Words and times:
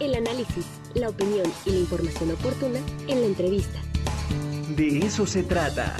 El 0.00 0.14
análisis, 0.14 0.66
la 0.94 1.08
opinión 1.08 1.50
y 1.66 1.70
la 1.70 1.78
información 1.78 2.30
oportuna 2.30 2.78
en 3.08 3.20
la 3.20 3.26
entrevista. 3.26 3.78
De 4.76 4.98
eso 4.98 5.26
se 5.26 5.42
trata. 5.42 5.96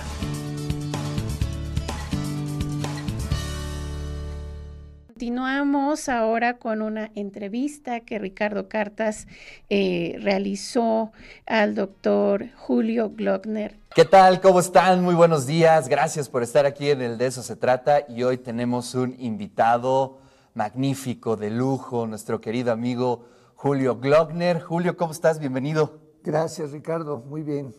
Continuamos 5.19 6.09
ahora 6.09 6.59
con 6.59 6.81
una 6.81 7.11
entrevista 7.17 7.99
que 8.01 8.21
Ricardo 8.21 8.69
Cartas 8.69 9.27
eh, 9.69 10.17
realizó 10.23 11.11
al 11.45 11.75
doctor 11.75 12.47
Julio 12.55 13.11
Glockner. 13.11 13.77
¿Qué 13.97 14.05
tal? 14.05 14.41
¿Cómo 14.41 14.61
están? 14.61 15.03
Muy 15.03 15.17
buenos 15.17 15.45
días. 15.45 15.89
Gracias 15.89 16.29
por 16.29 16.45
estar 16.45 16.67
aquí 16.67 16.91
en 16.91 17.03
el 17.03 17.19
De 17.19 17.27
eso 17.27 17.43
se 17.43 17.57
trata. 17.57 18.05
Y 18.09 18.23
hoy 18.23 18.39
tenemos 18.39 18.95
un 18.95 19.17
invitado 19.19 20.19
magnífico, 20.59 21.37
de 21.37 21.51
lujo, 21.51 22.09
nuestro 22.09 22.41
querido 22.41 22.73
amigo 22.73 23.27
Julio 23.55 24.01
Glockner. 24.01 24.61
Julio, 24.61 24.97
¿cómo 24.97 25.13
estás? 25.13 25.39
Bienvenido. 25.39 26.01
Gracias, 26.25 26.73
Ricardo. 26.73 27.19
Muy 27.19 27.43
bien. 27.45 27.77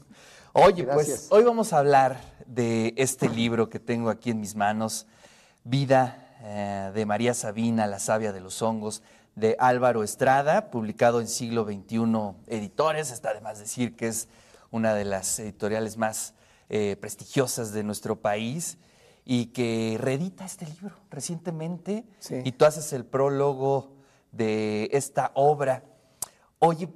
Oye, 0.53 0.85
pues 0.85 1.27
hoy 1.29 1.43
vamos 1.43 1.73
a 1.73 1.79
hablar 1.79 2.21
de 2.45 2.93
este 2.95 3.27
libro 3.27 3.69
que 3.69 3.79
tengo 3.79 4.09
aquí 4.09 4.29
en 4.29 4.39
mis 4.39 4.55
manos, 4.55 5.07
Vida 5.65 6.37
eh, 6.41 6.91
de 6.95 7.05
María 7.05 7.33
Sabina, 7.33 7.85
La 7.85 7.99
Sabia 7.99 8.31
de 8.31 8.39
los 8.39 8.61
Hongos, 8.61 9.03
de 9.35 9.57
Álvaro 9.59 10.01
Estrada, 10.01 10.71
publicado 10.71 11.19
en 11.19 11.27
siglo 11.27 11.65
XXI 11.65 11.99
Editores. 12.47 13.11
Está 13.11 13.33
de 13.33 13.41
más 13.41 13.59
decir 13.59 13.97
que 13.97 14.07
es 14.07 14.29
una 14.71 14.93
de 14.93 15.03
las 15.03 15.37
editoriales 15.39 15.97
más 15.97 16.33
eh, 16.69 16.95
prestigiosas 17.01 17.73
de 17.73 17.83
nuestro 17.83 18.21
país 18.21 18.77
y 19.31 19.45
que 19.51 19.95
reedita 20.01 20.43
este 20.43 20.65
libro 20.65 20.95
recientemente. 21.11 22.03
Y 22.43 22.51
tú 22.53 22.65
haces 22.65 22.91
el 22.93 23.05
prólogo 23.05 23.91
de 24.31 24.89
esta 24.91 25.29
obra. 25.35 25.83
Oye, 26.57 26.89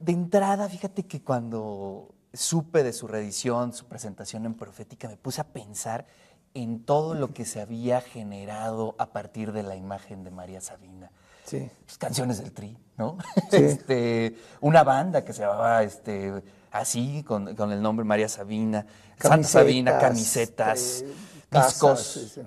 de 0.00 0.12
entrada, 0.12 0.68
fíjate 0.68 1.04
que 1.04 1.22
cuando 1.22 2.12
supe 2.32 2.82
de 2.82 2.92
su 2.92 3.06
reedición, 3.06 3.72
su 3.72 3.86
presentación 3.86 4.46
en 4.46 4.54
Profética, 4.54 5.06
me 5.06 5.16
puse 5.16 5.40
a 5.40 5.44
pensar 5.44 6.06
en 6.54 6.82
todo 6.82 7.14
lo 7.14 7.32
que 7.32 7.44
se 7.44 7.60
había 7.60 8.00
generado 8.00 8.96
a 8.98 9.12
partir 9.12 9.52
de 9.52 9.62
la 9.62 9.76
imagen 9.76 10.24
de 10.24 10.32
María 10.32 10.60
Sabina. 10.60 11.12
Sí. 11.44 11.70
Pues, 11.84 11.98
canciones 11.98 12.38
del 12.38 12.50
Tri, 12.50 12.76
¿no? 12.98 13.16
Este, 13.52 14.36
una 14.60 14.82
banda 14.82 15.24
que 15.24 15.32
se 15.32 15.42
llamaba 15.42 15.84
este, 15.84 16.42
así, 16.72 17.22
con, 17.22 17.46
el 17.46 17.80
nombre 17.80 18.04
María 18.04 18.28
Sabina, 18.28 18.86
Santa 19.20 19.46
Sabina, 19.46 19.98
camisetas, 19.98 21.04
discos, 21.50 22.38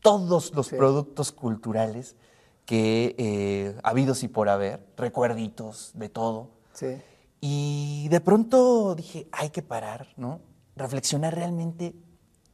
todos 0.00 0.52
los 0.54 0.68
productos 0.68 1.32
culturales 1.32 2.16
que 2.66 3.14
eh, 3.18 3.78
habidos 3.82 4.22
y 4.22 4.28
por 4.28 4.48
haber, 4.48 4.86
recuerditos 4.96 5.92
de 5.94 6.08
todo. 6.08 6.50
Sí. 6.72 6.96
Y 7.40 8.08
de 8.08 8.20
pronto 8.20 8.94
dije, 8.94 9.28
hay 9.32 9.50
que 9.50 9.62
parar, 9.62 10.08
¿no? 10.16 10.40
Reflexionar 10.76 11.34
realmente 11.34 11.94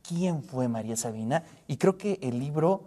quién 0.03 0.43
fue 0.43 0.69
María 0.69 0.97
Sabina 0.97 1.45
y 1.69 1.77
creo 1.77 1.97
que 1.97 2.19
el 2.23 2.39
libro 2.39 2.85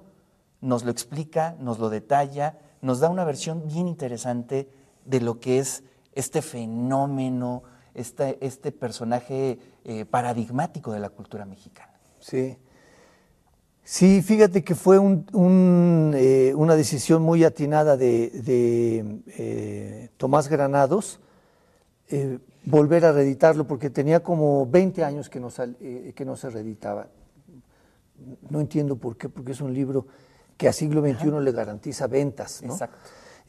nos 0.59 0.84
lo 0.84 0.92
explica, 0.92 1.56
nos 1.59 1.80
lo 1.80 1.90
detalla, 1.90 2.59
nos 2.81 3.00
da 3.00 3.09
una 3.09 3.23
versión 3.23 3.68
bien 3.68 3.88
interesante 3.88 4.70
de 5.06 5.22
lo 5.22 5.40
que 5.40 5.59
es 5.59 5.84
este 6.14 6.42
fenómeno, 6.42 7.64
este, 7.94 8.38
este 8.45 8.72
personaje 8.72 9.59
eh, 9.84 10.06
paradigmático 10.06 10.92
de 10.92 11.00
la 11.00 11.09
cultura 11.09 11.45
mexicana. 11.45 11.94
Sí. 12.20 12.58
Sí, 13.86 14.22
fíjate 14.22 14.64
que 14.64 14.76
fue 14.76 14.95
eh, 14.98 16.53
una 16.56 16.76
decisión 16.76 17.22
muy 17.22 17.44
atinada 17.44 17.98
de, 17.98 19.22
eh, 19.38 20.09
Tomás 20.17 20.48
Granados 20.48 21.20
volver 22.66 23.06
a 23.06 23.12
reeditarlo 23.12 23.67
porque 23.67 23.90
tenía 23.90 24.22
como 24.22 24.66
20 24.66 25.03
años 25.03 25.30
que 25.30 25.40
no, 25.40 25.50
eh, 25.81 26.13
que 26.16 26.24
no 26.24 26.35
se 26.38 26.50
reeditaba. 26.50 27.07
No 28.50 28.62
entiendo 28.62 28.96
por 28.96 29.18
qué, 29.18 29.28
porque 29.28 29.52
es 29.52 29.59
un 29.59 29.74
libro 29.74 30.07
que 30.56 30.69
a 30.69 30.74
siglo 30.74 31.02
XXI 31.02 31.31
le 31.41 31.52
garantiza 31.52 32.07
ventas. 32.07 32.63
Exacto. 32.63 32.97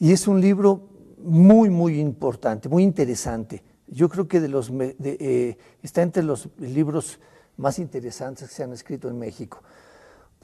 Y 0.00 0.12
es 0.12 0.26
un 0.26 0.40
libro 0.40 0.88
muy, 1.18 1.70
muy 1.70 2.00
importante, 2.00 2.68
muy 2.68 2.82
interesante. 2.82 3.62
Yo 3.86 4.08
creo 4.08 4.26
que 4.26 4.40
de 4.40 4.48
los, 4.48 4.72
eh, 4.72 5.56
está 5.80 6.02
entre 6.02 6.24
los 6.24 6.48
libros 6.58 7.20
más 7.56 7.78
interesantes 7.78 8.48
que 8.48 8.54
se 8.54 8.64
han 8.64 8.72
escrito 8.72 9.08
en 9.08 9.18
México 9.18 9.62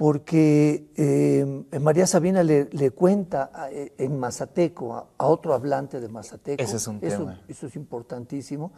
porque 0.00 0.86
eh, 0.96 1.78
María 1.78 2.06
Sabina 2.06 2.42
le, 2.42 2.90
cuenta 2.92 3.68
eh, 3.70 3.92
en 3.98 4.18
mazateco 4.18 4.94
a, 4.94 5.26
otro 5.26 5.52
hablante 5.52 6.00
de 6.00 6.08
mazateco. 6.08 6.62
Ese 6.62 6.76
es 6.76 6.88
un 6.88 7.00
eso, 7.02 7.18
tema. 7.18 7.42
Eso 7.46 7.66
es 7.66 7.76
importantísimo, 7.76 8.72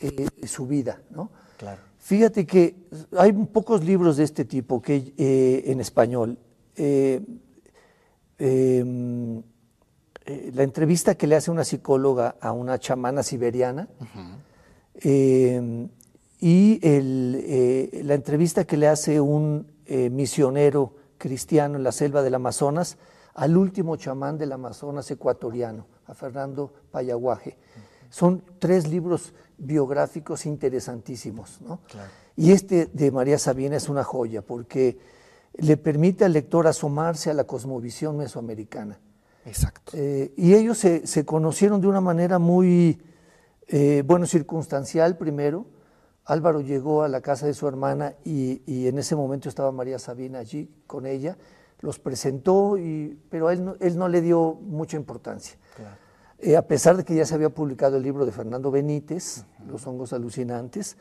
eh, 0.00 0.26
su 0.46 0.66
vida, 0.66 1.02
¿no? 1.10 1.28
Claro. 1.58 1.82
Fíjate 1.98 2.46
que 2.46 2.76
hay 3.14 3.34
pocos 3.34 3.84
libros 3.84 4.16
de 4.16 4.24
este 4.24 4.46
tipo 4.46 4.80
que 4.80 5.12
en 5.66 5.82
español. 5.82 6.38
La 8.38 10.62
entrevista 10.62 11.14
que 11.14 11.26
le 11.26 11.36
hace 11.36 11.50
una 11.50 11.64
psicóloga 11.64 12.36
a 12.40 12.52
una 12.52 12.78
chamana 12.78 13.22
siberiana 13.22 13.86
y 16.40 16.80
la 18.02 18.14
entrevista 18.14 18.64
que 18.64 18.78
le 18.78 18.88
hace 18.88 19.20
un 19.20 19.73
eh, 19.86 20.10
misionero 20.10 20.94
cristiano 21.18 21.76
en 21.76 21.84
la 21.84 21.92
selva 21.92 22.22
del 22.22 22.34
Amazonas, 22.34 22.96
al 23.34 23.56
último 23.56 23.96
chamán 23.96 24.38
del 24.38 24.52
Amazonas 24.52 25.10
ecuatoriano, 25.10 25.86
a 26.06 26.14
Fernando 26.14 26.72
Payaguaje. 26.90 27.58
Son 28.10 28.42
tres 28.58 28.86
libros 28.86 29.32
biográficos 29.58 30.46
interesantísimos. 30.46 31.58
Y 32.36 32.52
este 32.52 32.86
de 32.86 33.10
María 33.10 33.38
Sabina 33.38 33.76
es 33.76 33.88
una 33.88 34.04
joya 34.04 34.42
porque 34.42 34.98
le 35.56 35.76
permite 35.76 36.24
al 36.24 36.32
lector 36.32 36.66
asomarse 36.66 37.30
a 37.30 37.34
la 37.34 37.44
cosmovisión 37.44 38.16
mesoamericana. 38.16 38.98
Exacto. 39.44 39.92
Eh, 39.94 40.32
y 40.36 40.54
ellos 40.54 40.78
se, 40.78 41.24
conocieron 41.24 41.80
de 41.80 41.86
una 41.86 42.00
manera 42.00 42.38
muy, 42.38 43.00
eh, 43.68 44.02
bueno, 44.06 44.26
circunstancial 44.26 45.16
primero, 45.16 45.66
Álvaro 46.24 46.60
llegó 46.60 47.02
a 47.02 47.08
la 47.08 47.20
casa 47.20 47.46
de 47.46 47.54
su 47.54 47.68
hermana 47.68 48.14
y, 48.24 48.86
en 48.86 48.98
ese 48.98 49.14
momento 49.14 49.48
estaba 49.48 49.72
María 49.72 49.98
Sabina 49.98 50.38
allí 50.38 50.70
con 50.86 51.06
ella, 51.06 51.36
los 51.80 51.98
presentó, 51.98 52.78
y, 52.78 53.18
pero 53.28 53.50
él 53.50 53.64
no, 53.64 53.76
él 53.80 53.98
no 53.98 54.08
le 54.08 54.22
dio 54.22 54.54
mucha 54.54 54.96
importancia. 54.96 55.58
Eh, 56.38 56.56
a 56.56 56.66
pesar 56.66 56.96
de 56.96 57.04
que 57.04 57.14
ya 57.14 57.26
se 57.26 57.34
había 57.34 57.50
publicado 57.50 57.96
el 57.96 58.02
libro 58.02 58.24
de 58.26 58.32
Fernando 58.32 58.70
Benítez, 58.70 59.44
Los 59.66 59.86
hongos 59.86 60.12
alucinantes, 60.12 60.96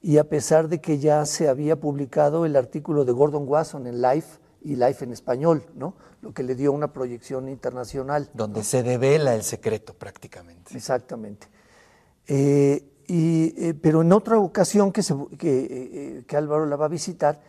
y 0.00 0.18
a 0.18 0.24
pesar 0.24 0.68
de 0.68 0.80
que 0.80 0.98
ya 0.98 1.24
se 1.26 1.48
había 1.48 1.78
publicado 1.78 2.44
el 2.44 2.56
artículo 2.56 3.04
de 3.04 3.12
Gordon 3.12 3.44
Wasson 3.46 3.86
en 3.86 4.02
Life 4.02 4.38
y 4.62 4.76
Life 4.76 5.04
en 5.04 5.12
español, 5.12 5.64
¿no? 5.74 5.94
lo 6.20 6.32
que 6.32 6.42
le 6.42 6.54
dio 6.54 6.72
una 6.72 6.92
proyección 6.92 7.48
internacional. 7.48 8.30
Donde 8.32 8.62
se 8.62 8.82
devela 8.82 9.34
el 9.34 9.42
secreto 9.42 9.94
prácticamente. 9.94 10.76
Exactamente. 10.76 11.48
Eh, 12.26 12.91
eh, 13.08 13.74
pero 13.80 14.02
en 14.02 14.12
otra 14.12 14.38
ocasión 14.38 14.92
que, 14.92 15.00
eh, 15.00 15.06
eh, 15.42 16.24
que, 16.26 16.36
Álvaro 16.36 16.66
la 16.66 16.76
va 16.76 16.86
a 16.86 16.88
visitar, 16.88 17.40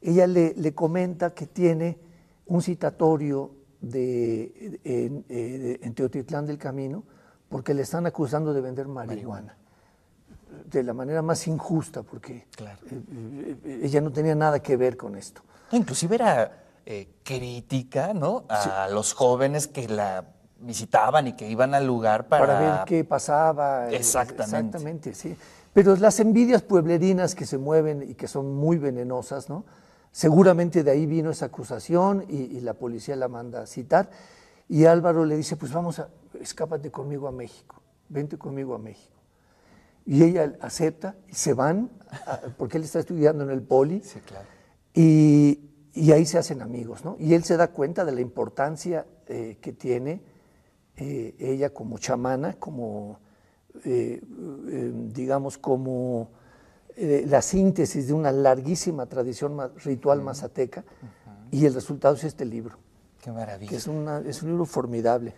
ella 0.00 0.26
le, 0.26 0.74
comenta 0.74 1.34
que 1.34 1.46
tiene 1.46 1.98
un 2.46 2.62
citatorio 2.62 3.50
de, 3.80 4.80
en, 4.84 5.94
Teotitlán 5.94 6.46
del 6.46 6.58
Camino 6.58 7.04
porque 7.48 7.74
le 7.74 7.82
están 7.82 8.06
acusando 8.06 8.52
de 8.52 8.60
vender 8.60 8.88
marihuana. 8.88 9.56
De 10.66 10.82
la 10.82 10.92
manera 10.92 11.22
más 11.22 11.46
injusta, 11.46 12.02
porque 12.02 12.46
ella 13.64 14.00
no 14.02 14.12
tenía 14.12 14.34
nada 14.34 14.60
que 14.60 14.76
ver 14.76 14.96
con 14.96 15.16
esto. 15.16 15.42
inclusive 15.70 16.14
era 16.14 16.64
crítica 17.22 18.12
¿no? 18.12 18.44
a 18.48 18.88
los 18.88 19.14
jóvenes 19.14 19.66
que 19.66 19.88
la 19.88 20.31
visitaban 20.62 21.28
y 21.28 21.32
que 21.34 21.48
iban 21.48 21.74
al 21.74 21.86
lugar 21.86 22.28
para... 22.28 22.46
Para 22.46 22.60
ver 22.60 22.84
qué 22.86 23.04
pasaba. 23.04 23.90
Eh, 23.90 23.96
exactamente. 23.96 24.42
Exactamente, 24.42 25.14
sí. 25.14 25.36
Pero 25.72 25.96
las 25.96 26.20
envidias 26.20 26.62
pueblerinas 26.62 27.34
que 27.34 27.46
se 27.46 27.58
mueven 27.58 28.02
y 28.02 28.14
que 28.14 28.28
son 28.28 28.54
muy 28.54 28.78
venenosas, 28.78 29.48
¿no? 29.48 29.64
Seguramente 30.10 30.82
de 30.82 30.90
ahí 30.90 31.06
vino 31.06 31.30
esa 31.30 31.46
acusación 31.46 32.26
y, 32.28 32.60
la 32.60 32.74
policía 32.74 33.16
la 33.16 33.28
manda 33.28 33.62
a 33.62 33.66
citar. 33.66 34.10
Y 34.68 34.84
Álvaro 34.84 35.24
le 35.24 35.36
dice, 35.36 35.56
pues 35.56 35.72
vamos 35.72 35.98
a, 35.98 36.08
escápate 36.38 36.90
conmigo 36.90 37.26
a 37.26 37.32
México, 37.32 37.80
vente 38.10 38.36
conmigo 38.36 38.74
a 38.74 38.78
México. 38.78 39.16
Y 40.04 40.22
ella 40.22 40.52
acepta 40.60 41.16
y 41.28 41.34
se 41.34 41.54
van, 41.54 41.90
porque 42.58 42.76
él 42.76 42.84
está 42.84 42.98
estudiando 42.98 43.44
en 43.44 43.50
el 43.50 43.62
poli. 43.62 44.02
Sí, 44.02 44.20
claro. 44.20 44.46
Y, 44.92 45.70
ahí 46.12 46.26
se 46.26 46.36
hacen 46.36 46.60
amigos, 46.60 47.04
¿no? 47.04 47.16
Y 47.18 47.32
él 47.32 47.44
se 47.44 47.56
da 47.56 47.68
cuenta 47.68 48.04
de 48.04 48.12
la 48.12 48.20
importancia 48.20 49.06
eh, 49.26 49.56
que 49.62 49.72
tiene 49.72 50.20
eh, 50.96 51.34
ella 51.38 51.70
como 51.70 51.98
chamana, 51.98 52.54
como, 52.54 53.18
eh, 53.84 54.20
eh, 54.68 54.92
digamos, 55.12 55.58
como 55.58 56.30
la 56.94 57.40
síntesis 57.40 58.06
de 58.06 58.12
una 58.12 58.30
larguísima 58.30 59.06
tradición 59.06 59.58
ritual 59.82 60.20
mazateca, 60.20 60.84
y 61.50 61.64
el 61.64 61.72
resultado 61.72 62.14
es 62.14 62.24
este 62.24 62.44
libro. 62.44 62.76
Qué 63.22 63.32
maravilla. 63.32 63.70
Que 63.70 63.76
es, 63.76 63.86
es 63.86 64.42
un 64.42 64.48
libro 64.48 64.66
formidable. 64.66 65.34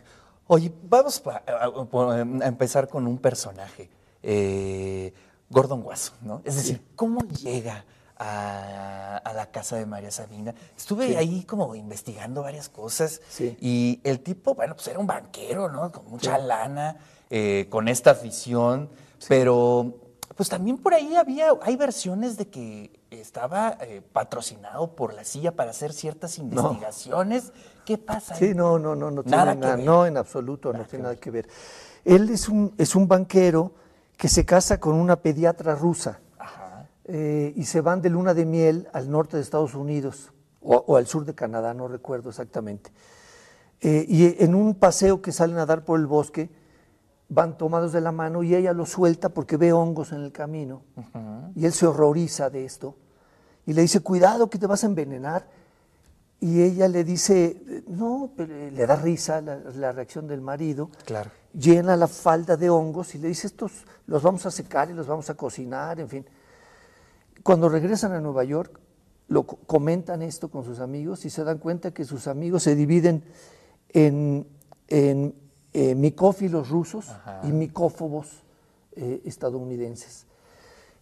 Oye, 0.46 0.72
vamos 0.88 1.22
a, 1.26 2.20
empezar 2.20 2.88
con 2.88 3.06
un 3.06 3.18
personaje, 3.18 3.88
eh, 4.22 5.12
Gordon 5.48 5.82
Wasson, 5.82 6.18
¿no? 6.22 6.42
Es 6.44 6.56
decir, 6.56 6.82
¿cómo 6.94 7.20
llega 7.22 7.84
a, 8.18 9.32
la 9.34 9.46
casa 9.50 9.76
de 9.76 9.86
María 9.86 10.10
Sabina? 10.10 10.54
Estuve 10.76 11.16
ahí 11.16 11.44
como 11.44 11.74
investigando 11.74 12.42
varias 12.42 12.68
cosas 12.68 13.20
y 13.60 14.00
el 14.04 14.20
tipo, 14.20 14.54
bueno, 14.54 14.74
pues 14.74 14.88
era 14.88 14.98
un 14.98 15.06
banquero, 15.06 15.68
¿no? 15.70 15.90
Con 15.90 16.10
mucha 16.10 16.38
lana, 16.38 16.96
eh, 17.30 17.66
con 17.70 17.88
esta 17.88 18.12
afición, 18.12 18.88
pero 19.28 19.94
pues 20.36 20.48
también 20.48 20.78
por 20.78 20.94
ahí 20.94 21.14
había, 21.16 21.48
hay 21.62 21.76
versiones 21.76 22.36
de 22.36 22.48
que 22.48 22.90
estaba 23.10 23.78
eh, 23.80 24.02
patrocinado 24.12 24.94
por 24.94 25.14
la 25.14 25.24
silla 25.24 25.52
para 25.52 25.70
hacer 25.70 25.92
ciertas 25.92 26.38
investigaciones. 26.38 27.52
¿Qué 27.84 27.98
pasa? 27.98 28.34
Sí, 28.34 28.54
no, 28.54 28.78
no, 28.78 28.96
no, 28.96 29.10
no 29.10 29.22
tiene 29.22 29.54
nada, 29.54 29.76
no, 29.76 30.06
en 30.06 30.16
absoluto, 30.16 30.72
no 30.72 30.84
tiene 30.84 31.04
nada 31.04 31.16
que 31.16 31.30
ver. 31.30 31.48
Él 32.04 32.28
es 32.30 32.48
un, 32.48 32.74
es 32.78 32.94
un 32.94 33.06
banquero 33.06 33.72
que 34.16 34.28
se 34.28 34.44
casa 34.44 34.78
con 34.78 34.94
una 34.94 35.16
pediatra 35.16 35.74
rusa 35.74 36.20
eh, 37.04 37.52
y 37.54 37.64
se 37.64 37.80
van 37.80 38.00
de 38.00 38.10
luna 38.10 38.34
de 38.34 38.46
miel 38.46 38.88
al 38.92 39.10
norte 39.10 39.36
de 39.36 39.42
Estados 39.42 39.74
Unidos 39.74 40.32
o, 40.60 40.96
al 40.96 41.06
sur 41.06 41.26
de 41.26 41.34
Canadá, 41.34 41.74
no 41.74 41.88
recuerdo 41.88 42.30
exactamente. 42.30 42.90
Eh, 43.80 44.06
y 44.08 44.42
en 44.42 44.54
un 44.54 44.74
paseo 44.74 45.20
que 45.20 45.30
salen 45.30 45.58
a 45.58 45.66
dar 45.66 45.84
por 45.84 46.00
el 46.00 46.06
bosque, 46.06 46.48
van 47.28 47.58
tomados 47.58 47.92
de 47.92 48.00
la 48.00 48.12
mano 48.12 48.42
y 48.42 48.54
ella 48.54 48.72
lo 48.72 48.86
suelta 48.86 49.28
porque 49.28 49.58
ve 49.58 49.72
hongos 49.72 50.12
en 50.12 50.22
el 50.22 50.32
camino. 50.32 50.82
Y 51.54 51.66
él 51.66 51.72
se 51.72 51.86
horroriza 51.86 52.48
de 52.48 52.64
esto 52.64 52.96
y 53.66 53.72
le 53.72 53.82
dice, 53.82 54.00
cuidado 54.00 54.48
que 54.48 54.58
te 54.58 54.66
vas 54.66 54.84
a 54.84 54.86
envenenar. 54.86 55.46
Y 56.40 56.62
ella 56.62 56.88
le 56.88 57.04
dice, 57.04 57.84
no, 57.86 58.30
pero 58.36 58.54
le 58.54 58.86
da 58.86 58.96
risa 58.96 59.40
la, 59.40 59.92
reacción 59.92 60.26
del 60.26 60.40
marido. 60.40 60.90
Claro. 61.06 61.30
Llena 61.54 61.96
la 61.96 62.08
falda 62.08 62.56
de 62.56 62.68
hongos 62.68 63.14
y 63.14 63.18
le 63.18 63.28
dice, 63.28 63.46
estos 63.46 63.84
los 64.06 64.22
vamos 64.22 64.44
a 64.44 64.50
secar 64.50 64.90
y 64.90 64.94
los 64.94 65.06
vamos 65.06 65.30
a 65.30 65.34
cocinar, 65.34 66.00
en 66.00 66.08
fin. 66.08 66.26
Cuando 67.44 67.68
regresan 67.68 68.12
a 68.12 68.20
Nueva 68.22 68.42
York, 68.44 68.80
lo 69.28 69.44
comentan 69.44 70.22
esto 70.22 70.48
con 70.48 70.64
sus 70.64 70.80
amigos 70.80 71.26
y 71.26 71.30
se 71.30 71.44
dan 71.44 71.58
cuenta 71.58 71.92
que 71.92 72.06
sus 72.06 72.26
amigos 72.26 72.62
se 72.62 72.74
dividen 72.74 73.22
en, 73.90 74.46
en 74.88 75.34
eh, 75.74 75.94
micófilos 75.94 76.70
rusos 76.70 77.12
y 77.42 77.48
micófobos 77.48 78.42
eh, 78.96 79.20
estadounidenses. 79.26 80.24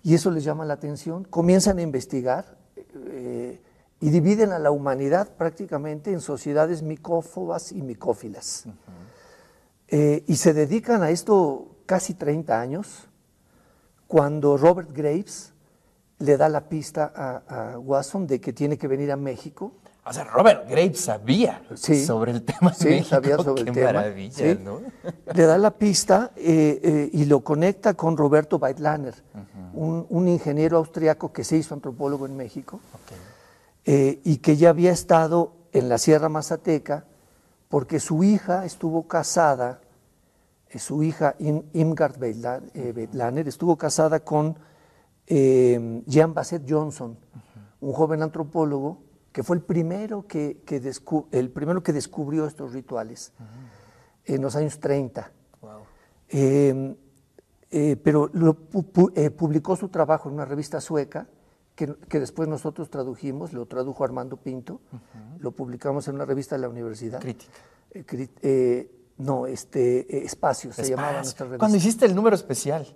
Y 0.03 0.15
eso 0.15 0.33
les 0.33 0.43
llama 0.43 0.65
la 0.65 0.75
atención, 0.75 1.23
comienzan 1.23 1.79
a 1.79 1.83
investigar 1.83 2.59
eh, 2.77 3.61
y 4.01 4.11
dividen 4.11 4.51
a 4.51 4.59
la 4.59 4.73
humanidad 4.73 5.29
prácticamente 5.37 6.11
en 6.11 6.21
sociedades 6.21 6.83
micófobas 6.83 7.71
y 7.71 7.83
micófilas. 7.83 8.65
y 9.89 10.37
se 10.37 10.55
dedican 10.55 11.05
a 11.05 11.11
esto 11.11 11.77
casi 11.87 12.15
30 12.15 12.61
años, 12.61 13.09
cuando 14.09 14.57
Robert 14.57 14.91
Graves 14.93 15.52
le 16.23 16.37
da 16.37 16.49
la 16.49 16.69
pista 16.69 17.13
a, 17.15 17.75
a 17.75 17.79
Watson 17.79 18.27
de 18.27 18.41
que 18.41 18.53
tiene 18.53 18.79
que 18.79 18.89
venir 18.89 19.13
a 19.13 19.17
México 19.17 19.73
o 20.05 20.13
sea, 20.13 20.25
Robert 20.25 20.69
Graves 20.69 21.01
sabía 21.01 21.63
sobre 21.77 22.33
el 22.33 22.43
tema 22.43 22.75
sí, 22.75 22.87
México. 22.87 23.09
sabía 23.09 23.37
sobre 23.37 23.63
Qué 23.63 23.71
el 23.71 23.75
tema. 23.77 23.93
maravilla, 23.93 24.55
¿no? 24.57 24.81
Le 25.33 25.47
da 25.47 25.57
la 25.59 25.71
pista 25.71 26.33
eh, 26.35 26.81
eh, 26.83 27.11
y 27.13 27.25
lo 27.27 27.41
conecta 27.41 27.95
con 27.95 28.17
Roberto 28.17 28.57
Weidlaner, 28.57 29.15
un, 29.75 30.27
ingeniero 30.27 30.79
austriaco 30.79 31.33
que 31.33 31.45
se 31.45 31.57
hizo 31.57 31.75
antropólogo 31.75 32.27
en 32.27 32.37
México 32.37 32.81
eh, 33.85 34.21
y 34.25 34.39
que 34.39 34.57
ya 34.57 34.71
había 34.71 34.91
estado 34.91 35.53
en 35.73 35.89
la 35.89 35.99
Sierra 35.99 36.29
Mazateca 36.29 37.05
porque 37.69 38.01
su 38.01 38.25
hija 38.25 38.65
estuvo 38.65 39.07
casada, 39.07 39.81
su 40.77 41.05
hija 41.05 41.37
Imgard 41.39 42.21
Weidlaner 42.21 43.47
estuvo 43.47 43.77
casada 43.77 44.21
con 44.21 44.59
Jean 45.27 46.35
Bassett 46.35 46.65
Johnson, 46.69 47.17
un 47.81 47.93
joven 47.93 48.23
antropólogo 48.23 49.03
que 49.33 49.43
fue 49.43 49.57
el 49.57 49.63
primero 49.63 50.27
que, 50.27 50.63
el 51.33 51.51
primero 51.51 51.83
que 51.83 51.93
descubrió 51.93 52.47
estos 52.47 52.73
rituales 52.73 53.33
en 54.25 54.43
los 54.43 54.55
años 54.57 54.79
30. 54.79 55.33
Em, 56.29 56.97
eh, 57.71 57.97
pero 57.97 58.31
eh, 59.15 59.31
publicó 59.31 59.77
su 59.77 59.89
trabajo 59.89 60.29
en 60.29 60.35
una 60.35 60.45
revista 60.45 60.81
sueca 60.81 61.27
que, 61.75 62.21
después 62.21 62.49
nosotros 62.49 62.91
tradujimos, 62.91 63.53
lo 63.53 63.67
tradujo 63.67 64.05
Armando 64.05 64.37
Pinto, 64.37 64.81
lo 65.41 65.53
publicamos 65.53 66.07
en 66.09 66.17
una 66.17 66.27
revista 66.27 66.55
de 66.55 66.63
la 66.63 66.69
universidad. 66.69 67.21
Crítica. 67.21 67.53
Eh, 68.43 68.91
no, 69.23 69.47
este, 69.47 70.25
Espacio 70.25 70.73
se 70.73 70.89
llamaba 70.91 71.15
nuestra 71.15 71.47
revista. 71.47 71.59
Cuando 71.59 71.77
hiciste 71.77 72.07
el 72.07 72.15
número 72.15 72.37
especial, 72.37 72.87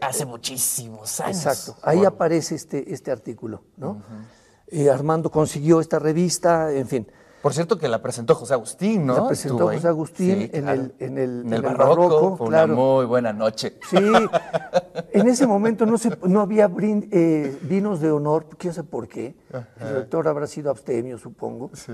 hace 0.00 0.26
muchísimos 0.26 1.20
años. 1.20 1.44
Exacto, 1.44 1.76
ahí 1.82 2.04
aparece 2.04 2.54
este, 2.54 2.92
este 2.92 3.10
artículo, 3.10 3.62
¿no? 3.76 4.02
Eh, 4.68 4.88
Armando 4.90 5.30
consiguió 5.30 5.80
esta 5.80 5.98
revista, 5.98 6.72
en 6.72 6.86
fin. 6.86 7.06
Por 7.42 7.54
cierto 7.54 7.78
que 7.78 7.88
la 7.88 8.02
presentó 8.02 8.34
José 8.34 8.52
Agustín, 8.52 9.06
¿no? 9.06 9.14
La 9.14 9.26
presentó 9.28 9.66
José 9.66 9.88
Agustín 9.88 10.50
en, 10.52 10.68
el, 10.68 10.94
en, 10.98 11.18
el, 11.18 11.40
en, 11.46 11.52
el, 11.54 11.62
barroco, 11.62 12.36
fue 12.36 12.48
una 12.48 12.66
muy 12.66 13.06
buena 13.06 13.32
noche. 13.32 13.78
Sí, 13.88 13.96
en 15.12 15.28
ese 15.28 15.46
momento 15.46 15.86
no, 15.86 15.96
se, 15.96 16.10
no 16.22 16.42
había 16.42 16.70
eh, 16.78 17.58
vinos 17.62 18.00
de 18.00 18.10
honor, 18.10 18.46
quién 18.58 18.74
sabe 18.74 18.88
por 18.88 19.08
qué. 19.08 19.34
El 19.80 19.94
rector 19.94 20.28
habrá 20.28 20.46
sido 20.46 20.70
abstemio, 20.70 21.16
supongo. 21.16 21.70
Sí. 21.72 21.92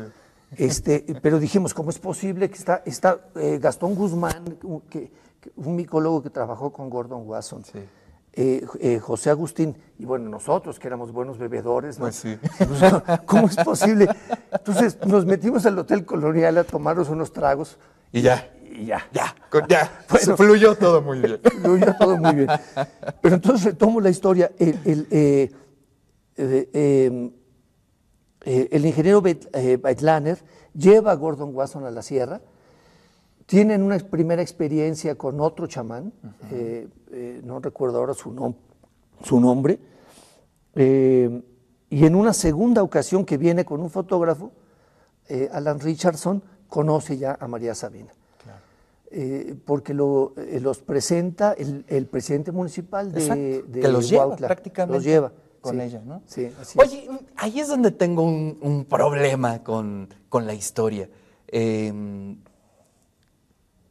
Este, 0.56 1.04
pero 1.22 1.38
dijimos, 1.38 1.74
¿cómo 1.74 1.90
es 1.90 1.98
posible 1.98 2.48
que 2.48 2.56
está, 2.56 2.82
está 2.84 3.20
eh, 3.34 3.58
Gastón 3.60 3.94
Guzmán, 3.94 4.58
que, 4.88 5.10
un 5.56 5.76
micólogo 5.76 6.22
que 6.22 6.30
trabajó 6.30 6.72
con 6.72 6.88
Gordon 6.88 7.26
Wasson? 7.26 7.64
Sí 7.64 7.80
eh, 8.38 8.66
eh, 8.80 8.98
José 8.98 9.30
Agustín, 9.30 9.74
y 9.98 10.04
bueno, 10.04 10.28
nosotros 10.28 10.78
que 10.78 10.86
éramos 10.86 11.10
buenos 11.10 11.38
bebedores, 11.38 11.98
¿no? 11.98 12.04
Pues 12.04 12.16
sí. 12.16 12.38
Pues, 12.58 12.82
¿Cómo 13.24 13.46
es 13.46 13.56
posible? 13.56 14.08
Entonces 14.52 14.98
nos 15.06 15.24
metimos 15.24 15.64
al 15.64 15.78
Hotel 15.78 16.04
Colonial 16.04 16.58
a 16.58 16.64
tomarnos 16.64 17.08
unos 17.08 17.32
tragos. 17.32 17.78
Y 18.12 18.20
ya. 18.20 18.50
Y 18.62 18.84
ya. 18.84 19.08
Ya, 19.10 19.34
ya. 19.66 19.86
fluyó 20.36 20.74
todo 20.74 21.00
muy 21.00 21.18
bien. 21.18 21.40
Fluyó 21.62 21.94
todo 21.98 22.18
muy 22.18 22.34
bien. 22.34 22.48
Pero 23.22 23.36
entonces 23.36 23.64
retomo 23.64 24.02
la 24.02 24.10
historia. 24.10 24.52
El, 24.58 25.50
eh, 28.46 28.68
el 28.72 28.86
ingeniero 28.86 29.20
Beitlaner 29.20 30.38
lleva 30.74 31.12
a 31.12 31.14
Gordon 31.16 31.54
Wasson 31.54 31.84
a 31.84 31.90
la 31.90 32.00
sierra 32.00 32.40
tienen 33.46 33.82
una 33.82 33.98
primera 33.98 34.42
experiencia 34.42 35.14
con 35.14 35.40
otro 35.40 35.66
chamán, 35.68 36.12
eh, 36.50 36.88
eh, 37.12 37.40
no 37.44 37.60
recuerdo 37.60 37.98
ahora 37.98 38.12
su, 38.12 38.54
su 39.22 39.40
nombre, 39.40 39.78
eh, 40.74 41.42
y 41.88 42.04
en 42.04 42.16
una 42.16 42.32
segunda 42.32 42.82
ocasión 42.82 43.24
que 43.24 43.38
viene 43.38 43.64
con 43.64 43.80
un 43.80 43.88
fotógrafo, 43.88 44.52
Alan 45.52 45.80
Richardson 45.80 46.42
conoce 46.68 47.16
ya 47.16 47.36
a 47.40 47.48
María 47.48 47.74
Sabina. 47.74 48.12
porque 49.64 49.94
los 49.94 50.78
presenta 50.84 51.52
el, 51.52 52.06
presidente 52.06 52.52
municipal 52.52 53.12
de, 53.12 53.62
de 53.62 53.80
que 53.80 53.88
los 53.88 54.08
lleva 54.08 54.36
prácticamente 54.36 54.94
los 54.94 55.04
lleva 55.04 55.32
con 55.70 55.80
ella, 55.80 56.02
¿no? 56.04 56.22
Sí, 56.26 56.50
así 56.60 56.78
Oye, 56.80 57.08
ahí 57.36 57.60
es 57.60 57.68
donde 57.68 57.90
tengo 57.90 58.22
un, 58.22 58.86
problema 58.88 59.62
con, 59.62 60.08
con, 60.28 60.46
la 60.46 60.54
historia 60.54 61.08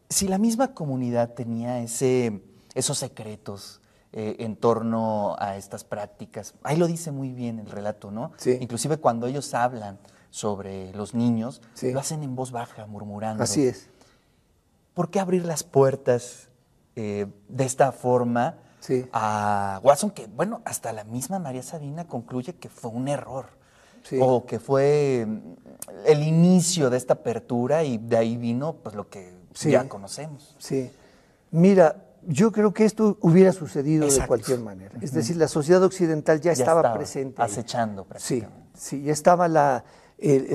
si 0.09 0.27
la 0.27 0.37
misma 0.37 0.73
comunidad 0.73 1.33
tenía 1.33 1.81
ese, 1.81 2.41
esos 2.73 2.97
secretos 2.97 3.81
eh, 4.13 4.37
en 4.39 4.55
torno 4.55 5.35
a 5.39 5.57
estas 5.57 5.83
prácticas, 5.83 6.53
ahí 6.63 6.77
lo 6.77 6.87
dice 6.87 7.11
muy 7.11 7.33
bien 7.33 7.59
el 7.59 7.69
relato, 7.69 8.11
¿no? 8.11 8.31
Sí. 8.37 8.57
Inclusive 8.61 8.97
cuando 8.97 9.27
ellos 9.27 9.53
hablan 9.53 9.99
sobre 10.29 10.93
los 10.93 11.13
niños, 11.13 11.61
lo 11.81 11.99
hacen 11.99 12.23
en 12.23 12.35
voz 12.35 12.51
baja, 12.51 12.85
murmurando. 12.87 13.43
Así 13.43 13.67
es. 13.67 13.89
¿Por 14.93 15.09
qué 15.09 15.19
abrir 15.19 15.45
las 15.45 15.63
puertas 15.63 16.47
eh, 16.95 17.27
de 17.49 17.65
esta 17.65 17.91
forma 17.91 18.55
a 19.11 19.79
Watson, 19.83 20.11
que, 20.11 20.27
bueno, 20.27 20.61
hasta 20.65 20.93
la 20.93 21.03
misma 21.03 21.39
María 21.39 21.63
Sabina 21.63 22.07
concluye 22.07 22.55
que 22.55 22.69
fue 22.69 22.91
un 22.91 23.07
error? 23.07 23.45
O 24.19 24.45
que 24.45 24.59
fue 24.59 25.27
el 26.05 26.23
inicio 26.23 26.91
de 26.91 26.97
esta 26.97 27.15
apertura 27.15 27.83
y 27.83 27.97
de 27.97 28.17
ahí 28.17 28.37
vino 28.37 28.73
pues 28.73 28.95
lo 28.95 29.09
que 29.09 29.33
ya 29.55 29.89
conocemos. 29.89 30.55
Sí. 30.59 30.91
Mira, 31.51 32.03
yo 32.27 32.51
creo 32.51 32.73
que 32.73 32.85
esto 32.85 33.17
hubiera 33.21 33.51
sucedido 33.51 34.07
de 34.07 34.27
cualquier 34.27 34.59
manera. 34.59 34.97
Es 35.01 35.13
decir, 35.13 35.37
la 35.37 35.47
sociedad 35.47 35.81
occidental 35.83 36.39
ya, 36.41 36.51
estaba, 36.51 36.93
presente. 36.93 37.41
Acechando 37.41 38.03
prácticamente. 38.05 38.69
Sí, 38.73 38.97
sí, 38.97 39.03
ya 39.03 39.13
estaba 39.13 39.47
la, 39.47 39.83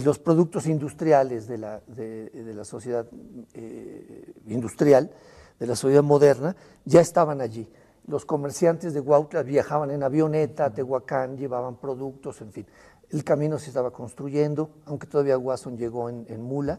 los 0.05 0.19
productos 0.19 0.67
industriales 0.67 1.47
de 1.47 1.59
la, 1.59 1.81
de, 1.87 2.31
la 2.55 2.65
sociedad 2.65 3.07
eh, 3.55 4.33
industrial, 4.47 5.11
de 5.59 5.67
la 5.67 5.77
sociedad 5.77 6.03
moderna, 6.03 6.57
ya 6.85 7.01
estaban 7.01 7.41
allí. 7.41 7.69
Los 8.11 8.27
comerciantes 8.27 8.93
de 8.93 9.01
Huautla 9.01 9.43
viajaban 9.43 9.91
en 9.91 10.03
avioneta 10.03 10.67
a 10.67 10.71
Tehuacán, 10.71 11.39
llevaban 11.39 11.77
productos, 11.77 12.41
en 12.43 12.53
fin. 12.53 12.67
El 13.09 13.25
camino 13.25 13.59
se 13.59 13.69
estaba 13.69 13.91
construyendo, 13.91 14.71
aunque 14.85 15.07
todavía 15.07 15.37
Guasón 15.37 15.79
llegó 15.79 16.11
en, 16.11 16.27
en 16.29 16.43
mula 16.43 16.79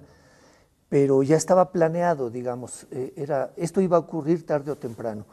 pero 0.92 1.24
ya 1.24 1.38
estaba 1.38 1.72
planeado, 1.72 2.30
digamos, 2.30 2.86
eh, 2.92 3.14
era, 3.16 3.54
esto 3.56 3.80
iba 3.80 3.96
a 3.96 4.02
ocurrir 4.02 4.46
tarde 4.46 4.72
o 4.72 4.76
temprano. 4.76 5.26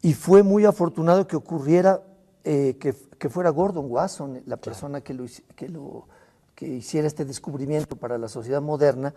Y 0.00 0.14
fue 0.14 0.42
muy 0.42 0.64
afortunado 0.64 1.26
que 1.26 1.36
ocurriera, 1.36 2.02
eh, 2.44 2.78
que, 2.80 2.94
que, 3.18 3.28
fuera 3.28 3.50
Gordon 3.50 3.90
Wasson, 3.90 4.40
la 4.46 4.56
persona 4.56 5.02
que, 5.02 5.12
lo, 5.12 5.26
que, 5.54 5.68
lo, 5.68 6.08
que 6.54 6.66
hiciera 6.66 7.06
este 7.06 7.26
descubrimiento 7.26 7.96
para 7.96 8.16
la 8.16 8.26
sociedad 8.26 8.62
moderna, 8.62 9.12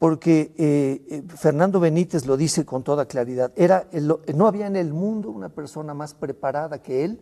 porque 0.00 0.54
eh, 0.56 1.22
Fernando 1.36 1.78
Benítez 1.78 2.24
lo 2.24 2.38
dice 2.38 2.64
con 2.64 2.82
toda 2.82 3.04
claridad, 3.04 3.52
era 3.54 3.86
no 4.34 4.46
había 4.46 4.66
en 4.66 4.76
el 4.76 4.94
mundo 4.94 5.30
una 5.30 5.50
persona 5.50 5.92
más 5.92 6.14
preparada 6.14 6.82
que 6.82 7.04
él 7.04 7.20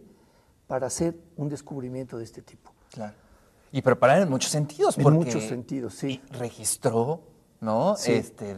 para 0.69 0.87
hacer 0.87 1.17
un 1.37 1.49
descubrimiento 1.49 2.17
de 2.19 2.25
este 2.25 2.41
tipo. 2.41 2.73
Claro. 2.93 3.15
Y 3.73 3.83
preparar 3.83 4.23
en 4.23 4.31
muchos 4.31 4.53
sentidos, 4.53 4.97
en 4.97 5.13
muchos 5.13 5.43
sentidos, 5.43 5.95
sí. 5.95 6.23
Registró 6.31 7.21
¿no? 7.61 7.97
Este, 8.07 8.55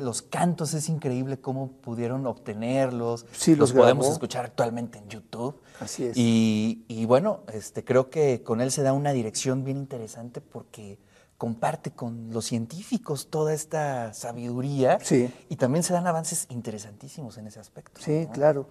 los 0.00 0.22
cantos 0.22 0.74
es 0.74 0.88
increíble 0.88 1.40
cómo 1.40 1.72
pudieron 1.72 2.26
obtenerlos. 2.26 3.24
Sí, 3.32 3.56
los, 3.56 3.72
podemos 3.72 4.06
escuchar 4.08 4.44
actualmente 4.44 4.98
en 4.98 5.08
YouTube. 5.08 5.58
Así 5.80 6.04
es. 6.04 6.12
Y, 6.14 7.04
bueno, 7.06 7.40
este, 7.52 7.82
creo 7.82 8.10
que 8.10 8.42
con 8.42 8.60
él 8.60 8.70
se 8.70 8.82
da 8.82 8.92
una 8.92 9.12
dirección 9.12 9.64
bien 9.64 9.78
interesante 9.78 10.40
porque 10.40 10.98
comparte 11.40 11.92
con 11.92 12.34
los 12.34 12.44
científicos 12.44 13.28
toda 13.30 13.54
esta 13.54 14.12
sabiduría 14.12 14.98
sí. 15.00 15.32
y 15.48 15.56
también 15.56 15.82
se 15.82 15.94
dan 15.94 16.06
avances 16.06 16.46
interesantísimos 16.50 17.38
en 17.38 17.46
ese 17.46 17.58
aspecto. 17.58 17.98
Sí, 17.98 18.28
claro. 18.30 18.68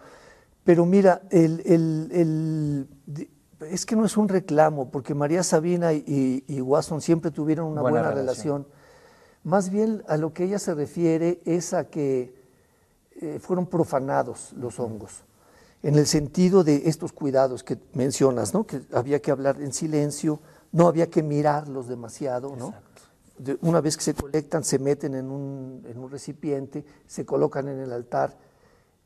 Pero 0.63 0.85
mira, 0.85 1.23
el, 1.31 1.63
el, 1.65 2.87
es 3.71 3.87
que 3.87 3.95
no 3.95 4.05
es 4.05 4.17
un 4.17 4.29
reclamo, 4.29 4.91
porque 4.91 5.15
María 5.15 5.41
Sabina 5.41 5.93
y, 5.93 6.43
y 6.47 6.61
Watson 6.61 7.01
siempre 7.01 7.31
tuvieron 7.31 7.65
una 7.65 7.81
buena, 7.81 8.11
relación 8.11 8.67
más 9.43 9.71
bien 9.71 10.03
a 10.07 10.17
lo 10.17 10.31
que 10.31 10.43
ella 10.43 10.59
se 10.59 10.75
refiere 10.75 11.41
es 11.45 11.73
a 11.73 11.89
que 11.89 12.35
eh, 13.19 13.39
fueron 13.41 13.65
profanados 13.65 14.53
los 14.53 14.79
hongos, 14.79 15.23
en 15.81 15.95
el 15.95 16.05
sentido 16.05 16.63
de 16.63 16.83
estos 16.85 17.13
cuidados 17.13 17.63
que 17.63 17.79
mencionas, 17.93 18.53
¿no? 18.53 18.67
que 18.67 18.81
había 18.93 19.21
que 19.23 19.31
hablar 19.31 19.59
en 19.59 19.73
silencio, 19.73 20.39
no 20.71 20.87
había 20.87 21.09
que 21.09 21.23
mirarlos 21.23 21.87
demasiado, 21.87 22.55
¿no? 22.55 22.73
una 23.61 23.79
vez 23.79 23.95
que 23.95 24.03
se 24.03 24.13
colectan, 24.13 24.63
se 24.63 24.79
meten 24.79 25.15
en 25.15 25.31
un, 25.31 25.83
en 25.87 25.97
un, 25.97 26.11
recipiente, 26.11 26.83
se 27.07 27.25
colocan 27.25 27.69
en 27.69 27.79
el 27.79 27.93
altar 27.93 28.37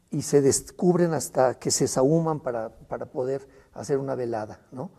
y 0.10 0.24
se 0.24 0.42
descubren 0.42 1.14
hasta 1.14 1.60
que 1.60 1.70
se 1.70 1.88
sahuman 1.88 2.40
para, 2.40 2.70
para 2.70 3.06
poder 3.06 3.48
hacer 3.74 4.00
una 4.00 4.16
velada. 4.16 4.60
¿no? 4.72 4.90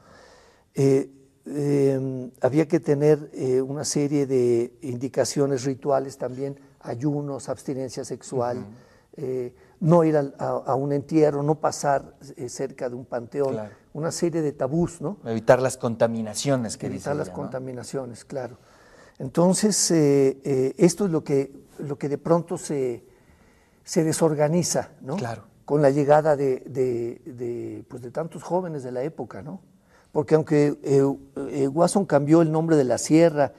Eh, 0.74 1.10
Em, 1.46 2.30
había 2.40 2.66
que 2.66 2.80
tener 2.80 3.30
eh, 3.34 3.60
una 3.60 3.84
serie 3.84 4.26
de 4.26 4.72
indicaciones 4.80 5.64
rituales 5.64 6.16
también, 6.16 6.58
ayunos, 6.80 7.50
abstinencia 7.50 8.04
sexual, 8.04 8.64
no 9.80 10.04
ir 10.04 10.16
a, 10.16 10.74
un 10.74 10.92
entierro, 10.92 11.42
no 11.42 11.56
pasar 11.56 12.14
eh, 12.36 12.48
cerca 12.48 12.88
de 12.88 12.94
un 12.94 13.04
panteón, 13.04 13.56
una 13.92 14.10
serie 14.10 14.42
de 14.42 14.52
tabús, 14.52 15.00
¿no? 15.00 15.18
Evitar 15.24 15.60
las 15.60 15.76
contaminaciones 15.76 16.76
que 16.76 16.86
Evitar 16.86 17.16
las 17.16 17.30
contaminaciones, 17.30 18.24
claro. 18.24 18.58
Entonces, 19.18 19.90
esto 19.90 21.04
es 21.04 21.10
lo 21.10 21.22
que, 21.22 21.52
lo 21.78 21.96
que 21.98 22.08
de 22.08 22.18
pronto 22.18 22.58
se, 22.58 23.04
se 23.84 24.04
desorganiza, 24.04 24.90
¿no? 25.02 25.16
Claro. 25.16 25.44
Con 25.64 25.82
la 25.82 25.90
llegada 25.90 26.36
de, 26.36 26.60
de, 26.66 27.22
de, 27.24 27.84
pues 27.88 28.02
de 28.02 28.10
tantos 28.10 28.42
jóvenes 28.42 28.82
de 28.82 28.92
la 28.92 29.02
época, 29.02 29.42
¿no? 29.42 29.60
porque 30.14 30.36
aunque 30.36 30.78
eh, 30.84 31.66
Watson 31.66 32.06
cambió 32.06 32.40
el 32.40 32.52
nombre 32.52 32.76
de 32.76 32.84
la 32.84 32.98
sierra 32.98 33.52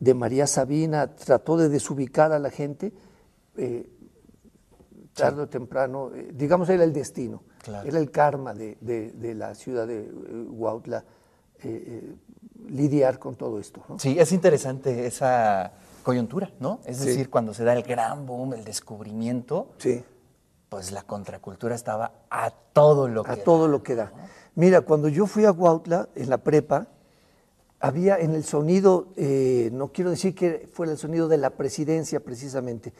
de 0.00 0.14
María 0.14 0.46
Sabina, 0.46 1.14
trató 1.14 1.58
de 1.58 1.68
desubicar 1.68 2.32
a 2.32 2.38
la 2.38 2.48
gente, 2.48 2.94
eh, 5.18 5.22
tarde 5.22 5.42
o 5.42 5.48
temprano, 5.48 6.10
eh, 6.14 6.30
digamos, 6.32 6.68
era 6.68 6.84
el 6.84 6.92
destino, 6.92 7.42
era 7.84 7.98
el 7.98 8.10
karma 8.10 8.54
de, 8.54 9.34
la 9.36 9.54
ciudad 9.54 9.86
de 9.86 10.02
Huautla 10.02 11.04
lidiar 12.68 13.18
con 13.18 13.34
todo 13.34 13.58
esto. 13.58 13.82
Sí, 13.98 14.16
es 14.18 14.32
interesante 14.32 15.06
esa 15.06 15.72
coyuntura, 16.02 16.50
¿no? 16.60 16.80
Es 16.84 17.04
decir, 17.04 17.30
cuando 17.30 17.52
se 17.52 17.64
da 17.64 17.74
el 17.74 17.82
gran 17.82 18.26
boom, 18.26 18.54
el 18.54 18.64
descubrimiento, 18.64 19.72
sí. 19.78 20.02
pues 20.68 20.92
la 20.92 21.02
contracultura 21.02 21.74
estaba 21.74 22.12
a 22.30 22.50
todo 22.50 23.08
lo 23.08 23.24
que 23.24 23.32
a 23.32 23.44
todo 23.44 23.68
lo 23.68 23.82
que 23.82 23.94
da. 23.94 24.12
Mira, 24.54 24.80
cuando 24.80 25.08
yo 25.08 25.26
fui 25.26 25.44
a 25.44 25.52
Huautla, 25.52 26.08
en 26.14 26.30
la 26.30 26.38
prepa, 26.38 26.88
había 27.80 28.18
en 28.18 28.34
el 28.34 28.44
sonido, 28.44 29.08
eh, 29.16 29.70
no 29.72 29.92
quiero 29.92 30.10
decir 30.10 30.34
que 30.34 30.68
fuera 30.72 30.92
el 30.92 30.98
sonido 30.98 31.28
de 31.28 31.38
la 31.38 31.50
presidencia 31.50 32.20
precisamente, 32.20 32.92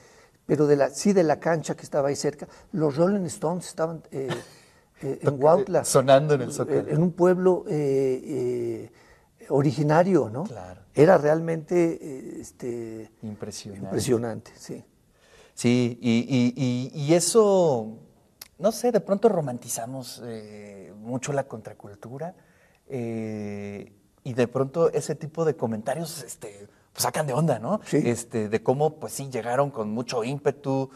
pero 0.48 0.66
de 0.66 0.74
la, 0.74 0.90
sí 0.90 1.12
de 1.12 1.22
la 1.22 1.38
cancha 1.38 1.76
que 1.76 1.82
estaba 1.82 2.08
ahí 2.08 2.16
cerca, 2.16 2.48
los 2.72 2.96
Rolling 2.96 3.26
Stones 3.26 3.68
estaban 3.68 4.02
eh, 4.10 4.28
eh, 5.02 5.20
en 5.22 5.40
Huautla. 5.40 5.84
Sonando 5.84 6.34
en 6.34 6.40
el 6.40 6.52
Zócalo. 6.52 6.88
En 6.88 7.00
un 7.00 7.12
pueblo 7.12 7.64
originario, 9.50 10.28
¿no? 10.28 10.42
Claro. 10.44 10.80
Era 10.92 11.18
realmente 11.18 12.40
este, 12.40 13.12
impresionante. 13.22 13.86
Impresionante, 13.86 14.50
sí. 14.56 14.84
Sí, 15.54 15.98
y 16.00 17.14
eso 17.14 17.98
no 18.58 18.72
sé, 18.72 18.90
de 18.90 19.00
pronto 19.00 19.28
romantizamos 19.28 20.20
eh, 20.24 20.92
mucho 20.98 21.32
la 21.32 21.44
contracultura 21.44 22.34
eh, 22.88 23.92
y 24.24 24.34
de 24.34 24.48
pronto 24.48 24.90
ese 24.90 25.14
tipo 25.14 25.44
de 25.44 25.54
comentarios 25.54 26.24
este, 26.24 26.68
pues 26.98 27.04
sacan 27.04 27.28
de 27.28 27.32
onda, 27.32 27.60
¿no? 27.60 27.80
Sí. 27.86 28.02
Este, 28.04 28.48
de 28.48 28.60
cómo, 28.60 28.98
pues 28.98 29.12
sí, 29.12 29.30
llegaron 29.30 29.70
con 29.70 29.88
mucho 29.88 30.24
ímpetu, 30.24 30.90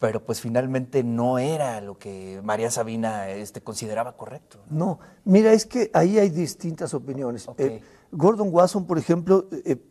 pero 0.00 0.24
pues 0.24 0.40
finalmente 0.40 1.04
no 1.04 1.38
era 1.38 1.80
lo 1.80 1.96
que 1.96 2.40
María 2.42 2.72
Sabina 2.72 3.30
este, 3.30 3.60
consideraba 3.60 4.16
correcto. 4.16 4.58
No, 4.68 4.98
mira, 5.24 5.52
es 5.52 5.64
que 5.64 5.92
ahí 5.94 6.18
hay 6.18 6.28
distintas 6.28 6.92
opiniones. 6.92 7.46
Eh, 7.56 7.82
Gordon 8.10 8.48
Wasson, 8.50 8.84
por 8.84 8.98
ejemplo, 8.98 9.46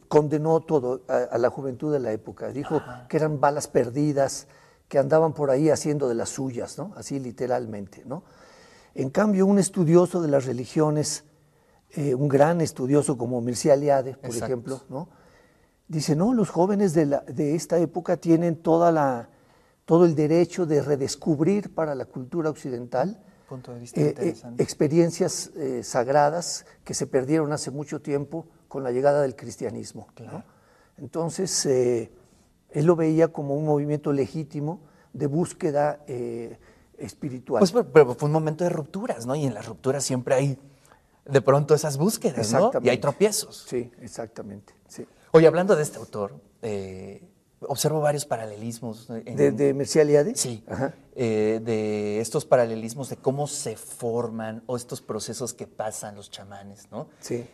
condenó 0.09 0.59
todo 0.59 1.03
a, 1.07 1.37
la 1.37 1.49
juventud 1.49 1.93
de 1.93 2.01
la 2.01 2.11
época. 2.11 2.49
Dijo 2.49 2.81
que 3.07 3.15
eran 3.15 3.39
balas 3.39 3.69
perdidas, 3.69 4.47
que 4.89 4.99
andaban 4.99 5.31
por 5.31 5.49
ahí 5.49 5.69
haciendo 5.69 6.09
de 6.09 6.15
las 6.15 6.27
suyas, 6.27 6.77
¿no? 6.77 6.91
Así 6.97 7.21
literalmente, 7.21 8.03
¿no? 8.05 8.23
En 8.95 9.11
cambio, 9.11 9.45
un 9.45 9.59
estudioso 9.59 10.21
de 10.21 10.27
las 10.27 10.43
religiones, 10.43 11.23
eh, 11.95 12.15
un 12.15 12.27
gran 12.27 12.59
estudioso 12.61 13.17
como 13.17 13.39
Mircea 13.39 13.75
Eliade, 13.75 14.15
por 14.15 14.35
ejemplo, 14.35 14.81
¿no? 14.89 15.09
Dice, 15.87 16.15
no, 16.15 16.33
los 16.33 16.49
jóvenes 16.49 16.93
de, 16.93 17.05
la, 17.05 17.19
de 17.21 17.53
esta 17.53 17.77
época 17.77 18.17
tienen 18.17 18.55
toda 18.55 18.91
la, 18.91 19.29
todo 19.85 20.05
el 20.05 20.15
derecho 20.15 20.65
de 20.65 20.81
redescubrir 20.81 21.73
para 21.75 21.93
la 21.93 22.05
cultura 22.05 22.49
occidental 22.49 23.21
eh, 23.95 24.15
eh, 24.17 24.35
experiencias 24.57 25.51
sagradas 25.83 26.65
que 26.83 26.95
se 26.95 27.05
perdieron 27.05 27.51
hace 27.53 27.69
mucho 27.69 28.01
tiempo 28.01 28.47
con 28.67 28.83
la 28.83 28.91
llegada 28.91 29.21
del 29.21 29.35
cristianismo. 29.35 30.07
¿no? 30.19 30.43
Entonces, 30.97 31.65
él 31.67 32.09
lo 32.85 32.95
veía 32.95 33.27
como 33.27 33.55
un 33.55 33.65
movimiento 33.65 34.11
legítimo 34.13 34.81
de 35.11 35.27
búsqueda 35.27 35.99
espiritual. 36.97 37.59
Pues 37.59 37.85
pero 37.93 38.15
fue 38.15 38.27
un 38.27 38.33
momento 38.33 38.63
de 38.63 38.71
rupturas, 38.71 39.27
¿no? 39.27 39.35
Y 39.35 39.45
en 39.45 39.53
las 39.53 39.67
rupturas 39.67 40.03
siempre 40.03 40.33
hay 40.33 40.59
de 41.25 41.41
pronto 41.41 41.73
esas 41.73 41.97
búsquedas, 41.97 42.51
¿no? 42.53 42.71
Y 42.81 42.89
hay 42.89 42.97
tropiezos. 42.97 43.65
Sí, 43.67 43.91
exactamente. 44.01 44.73
Sí. 44.87 45.05
Oye, 45.31 45.47
hablando 45.47 45.75
de 45.75 45.83
este 45.83 45.97
autor, 45.97 46.39
eh, 46.61 47.27
observo 47.61 48.01
varios 48.01 48.25
paralelismos. 48.25 49.07
¿De, 49.07 49.51
de 49.51 50.01
Eliade? 50.01 50.35
Sí. 50.35 50.63
Eh, 51.15 51.61
de 51.63 52.19
estos 52.19 52.45
paralelismos 52.45 53.09
de 53.09 53.17
cómo 53.17 53.47
se 53.47 53.75
forman 53.75 54.63
o 54.65 54.75
estos 54.75 55.01
procesos 55.01 55.53
que 55.53 55.67
pasan 55.67 56.15
los 56.15 56.29
chamanes, 56.29 56.91
¿no? 56.91 57.07
Sí 57.19 57.45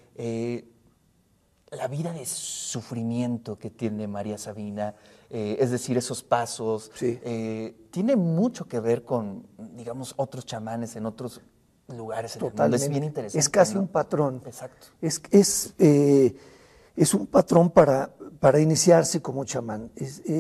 la 1.72 1.88
vida 1.88 2.12
de 2.12 2.26
sufrimiento 2.26 3.58
que 3.58 3.70
tiene 3.70 4.08
María 4.08 4.38
Sabina, 4.38 4.96
eh, 5.30 5.58
es 5.60 5.72
decir, 5.72 5.98
esos 5.98 6.24
pasos, 6.24 6.92
eh, 7.02 7.76
tiene 7.92 8.16
mucho 8.16 8.68
que 8.68 8.80
ver 8.80 9.04
con, 9.04 9.46
digamos, 9.76 10.14
otros 10.18 10.46
chamanes 10.46 10.96
en 10.96 11.06
otros 11.06 11.42
lugares 11.98 12.36
en 12.36 12.40
Totalmente. 12.40 12.86
Es 12.86 12.90
bien 12.90 13.04
interesante. 13.04 13.40
Es 13.40 13.50
casi 13.50 13.78
un 13.78 13.88
patrón. 13.88 14.42
Exacto. 14.46 14.88
Es, 15.02 15.22
es, 15.32 15.74
eh, 15.80 16.36
es 16.96 17.14
un 17.14 17.28
patrón 17.28 17.72
para, 17.72 18.10
para 18.40 18.60
iniciarse 18.60 19.22
como 19.22 19.44
chamán. 19.46 19.92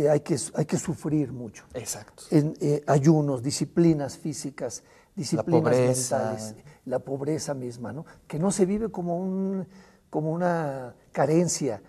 hay, 0.09 0.19
que, 0.21 0.37
hay 0.55 0.65
que 0.65 0.77
sufrir 0.77 1.31
mucho. 1.31 1.65
Exacto. 1.73 2.23
En 2.31 2.53
ayunos, 2.87 3.41
disciplinas 3.41 4.17
físicas, 4.17 4.83
disciplinas 5.15 5.75
mentales, 5.75 6.55
la 6.85 6.99
pobreza 6.99 7.53
misma, 7.53 7.91
¿no? 7.91 8.05
Que 8.27 8.39
no 8.39 8.51
se 8.51 8.65
vive 8.65 8.89
como 8.89 9.17
un 9.17 9.67
como 10.09 10.31
una 10.31 10.95
carencia, 11.11 11.81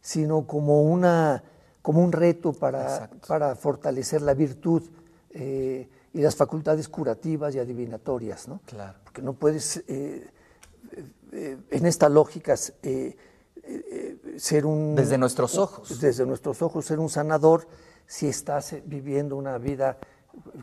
sino 0.00 0.46
como, 0.46 0.82
una, 0.82 1.42
como 1.82 2.02
un 2.02 2.12
reto 2.12 2.52
para, 2.52 3.10
para 3.26 3.54
fortalecer 3.54 4.22
la 4.22 4.34
virtud 4.34 4.82
eh, 5.30 5.88
y 6.18 6.22
las 6.22 6.34
facultades 6.34 6.88
curativas 6.88 7.54
y 7.54 7.60
adivinatorias. 7.60 8.48
¿no? 8.48 8.60
Claro. 8.66 8.98
Porque 9.04 9.22
no 9.22 9.34
puedes, 9.34 9.84
eh, 9.86 10.28
eh, 11.30 11.56
en 11.70 11.86
esta 11.86 12.08
lógica, 12.08 12.56
ser 12.56 13.14
un... 14.66 14.96
Desde 14.96 15.16
nuestros 15.16 15.56
ojos. 15.56 16.00
Desde 16.00 16.26
nuestros 16.26 16.60
ojos, 16.60 16.86
ser 16.86 16.98
un 16.98 17.08
sanador 17.08 17.68
si 18.08 18.26
estás 18.26 18.74
viviendo 18.84 19.36
una 19.36 19.58
vida 19.58 19.96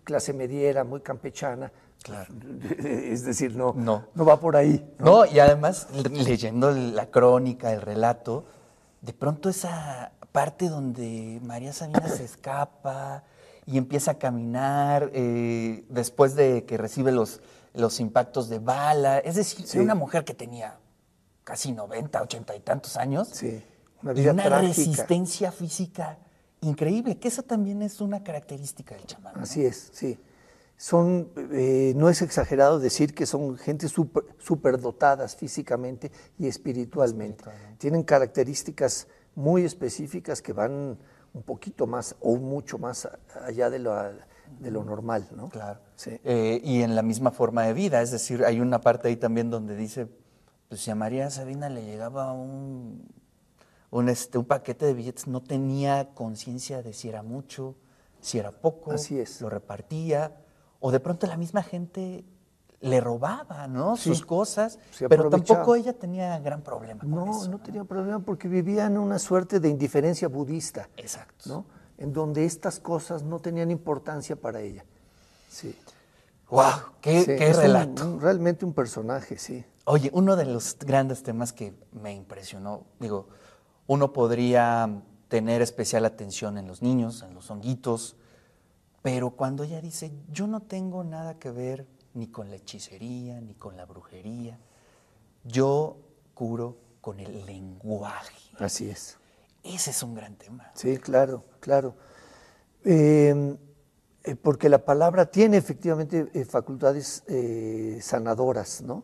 clase 0.03 0.33
mediera, 0.33 0.83
muy 0.83 0.99
campechana. 0.99 1.71
Claro. 2.03 2.33
Es 2.83 3.23
decir, 3.23 3.55
no, 3.55 3.73
No. 3.77 4.07
no 4.13 4.25
va 4.25 4.37
por 4.37 4.57
ahí. 4.57 4.93
No, 4.99 5.25
y 5.25 5.39
además, 5.39 5.87
leyendo 6.11 6.69
la 6.71 7.09
crónica, 7.09 7.71
el 7.71 7.81
relato, 7.81 8.43
de 8.99 9.13
pronto 9.13 9.47
esa 9.47 10.11
parte 10.33 10.67
donde 10.67 11.39
María 11.45 11.71
Sabina 11.71 12.09
se 12.09 12.25
escapa 12.25 13.23
y 13.65 13.77
empieza 13.77 14.11
a 14.11 14.19
caminar 14.19 15.09
eh, 15.13 15.85
después 15.89 16.35
de 16.35 16.65
que 16.65 16.77
recibe 16.77 17.11
los, 17.11 17.41
los 17.73 17.99
impactos 17.99 18.47
de 18.49 18.59
bala. 18.59 19.19
Es 19.19 19.35
decir, 19.35 19.65
Sí. 19.65 19.79
una 19.79 19.95
mujer 19.95 20.23
que 20.23 20.33
tenía 20.33 20.77
casi 21.43 21.71
90, 21.71 22.21
80 22.21 22.55
y 22.55 22.59
tantos 22.59 22.97
años. 22.97 23.29
Sí, 23.31 23.63
una 24.03 24.11
y 24.13 24.15
vida 24.15 24.31
una 24.33 24.43
trágica. 24.43 24.67
resistencia 24.67 25.51
física 25.51 26.17
increíble, 26.61 27.17
que 27.17 27.27
esa 27.27 27.43
también 27.43 27.81
es 27.81 28.01
una 28.01 28.23
característica 28.23 28.95
del 28.95 29.05
chamán. 29.05 29.33
¿no? 29.35 29.43
Así 29.43 29.65
es, 29.65 29.89
sí. 29.93 30.17
Son, 30.77 31.29
eh, 31.53 31.93
no 31.95 32.09
es 32.09 32.21
exagerado 32.21 32.79
decir 32.79 33.13
que 33.15 33.25
son 33.25 33.57
gente 33.57 33.87
super, 33.87 34.23
superdotadas 34.39 35.35
físicamente 35.35 36.11
y 36.37 36.47
espiritualmente. 36.47 37.43
Espiritualmente. 37.45 37.77
Tienen 37.79 38.03
características 38.03 39.07
muy 39.35 39.63
específicas 39.63 40.41
que 40.41 40.51
van 40.53 40.97
un 41.35 41.43
poquito 41.43 41.85
más 41.85 42.15
o 42.21 42.37
mucho 42.37 42.77
más 42.77 43.09
allá 43.43 43.69
de 43.69 43.79
lo, 43.79 43.93
de 43.93 44.71
lo 44.71 44.85
normal, 44.85 45.27
¿no? 45.35 45.49
Claro. 45.49 45.81
Sí. 45.95 46.17
Eh, 46.23 46.61
y 46.63 46.81
en 46.81 46.95
la 46.95 47.01
misma 47.01 47.31
forma 47.31 47.63
de 47.63 47.73
vida, 47.73 48.01
es 48.01 48.11
decir, 48.11 48.45
hay 48.45 48.61
una 48.61 48.79
parte 48.79 49.09
ahí 49.09 49.17
también 49.17 49.49
donde 49.49 49.75
dice, 49.75 50.07
pues 50.69 50.79
si 50.79 50.91
a 50.91 50.95
María 50.95 51.29
Sabina 51.29 51.67
le 51.67 51.83
llegaba 51.83 52.31
un, 52.31 53.05
un, 53.91 54.07
este, 54.09 54.37
un 54.37 54.45
paquete 54.45 54.85
de 54.85 54.93
billetes, 54.93 55.27
no 55.27 55.43
tenía 55.43 56.13
conciencia 56.13 56.81
de 56.81 56.93
si 56.93 57.09
era 57.09 57.21
mucho, 57.21 57.75
si 58.21 58.39
era 58.39 58.51
poco, 58.51 58.93
Así 58.93 59.19
es. 59.19 59.41
lo 59.41 59.49
repartía, 59.49 60.37
o 60.79 60.89
de 60.89 61.01
pronto 61.01 61.27
la 61.27 61.35
misma 61.35 61.63
gente 61.63 62.23
le 62.81 62.99
robaba, 63.01 63.67
¿no? 63.67 63.95
Sí. 63.97 64.09
Sus 64.09 64.25
cosas, 64.25 64.77
pero 65.09 65.29
tampoco 65.29 65.75
ella 65.75 65.93
tenía 65.93 66.37
gran 66.39 66.61
problema 66.61 67.01
con 67.01 67.09
No, 67.11 67.31
eso. 67.41 67.49
no 67.49 67.59
tenía 67.59 67.83
problema 67.83 68.19
porque 68.19 68.47
vivían 68.47 68.93
en 68.93 68.99
una 68.99 69.17
suerte 69.19 69.59
de 69.59 69.69
indiferencia 69.69 70.27
budista, 70.27 70.89
Exacto. 70.97 71.49
¿no? 71.49 71.65
En 71.97 72.11
donde 72.13 72.45
estas 72.45 72.79
cosas 72.79 73.23
no 73.23 73.39
tenían 73.39 73.71
importancia 73.71 74.35
para 74.35 74.59
ella. 74.61 74.83
Sí. 75.49 75.75
¡Wow! 76.49 76.63
¡Qué, 77.01 77.21
Sí, 77.21 77.25
qué 77.37 77.53
relato! 77.53 78.05
un- 78.05 78.21
realmente 78.21 78.65
un 78.65 78.73
personaje, 78.73 79.37
sí. 79.37 79.65
Oye, 79.85 80.09
uno 80.13 80.35
de 80.35 80.45
los 80.45 80.77
grandes 80.79 81.23
temas 81.23 81.53
que 81.53 81.73
me 81.91 82.13
impresionó, 82.13 82.83
digo, 82.99 83.29
uno 83.87 84.13
podría 84.13 85.01
tener 85.27 85.61
especial 85.61 86.05
atención 86.05 86.57
en 86.57 86.67
los 86.67 86.81
niños, 86.81 87.23
en 87.23 87.33
los 87.33 87.49
honguitos, 87.49 88.15
pero 89.01 89.31
cuando 89.31 89.63
ella 89.63 89.81
dice, 89.81 90.11
yo 90.31 90.45
no 90.47 90.59
tengo 90.61 91.03
nada 91.03 91.35
que 91.39 91.51
ver 91.51 91.87
ni 92.15 92.27
con 92.27 92.49
la 92.49 92.55
hechicería, 92.57 93.39
ni 93.39 93.53
con 93.53 93.77
la 93.77 93.85
brujería, 93.85 94.59
yo 95.43 95.97
curo 96.33 96.77
con 96.99 97.19
el 97.19 97.45
lenguaje. 97.45 98.51
Así 98.57 98.89
es. 98.89 99.17
Ese 99.63 99.91
es 99.91 100.03
un 100.03 100.15
gran 100.15 100.35
tema. 100.35 100.71
Sí, 100.73 100.97
claro, 100.97 101.43
claro. 101.59 101.95
Eh, 102.83 103.57
eh, 104.25 104.35
porque 104.35 104.69
la 104.69 104.83
palabra 104.83 105.27
tiene 105.27 105.57
efectivamente 105.57 106.29
eh, 106.33 106.45
facultades 106.45 107.23
eh, 107.27 107.99
sanadoras, 108.01 108.81
¿no? 108.81 109.03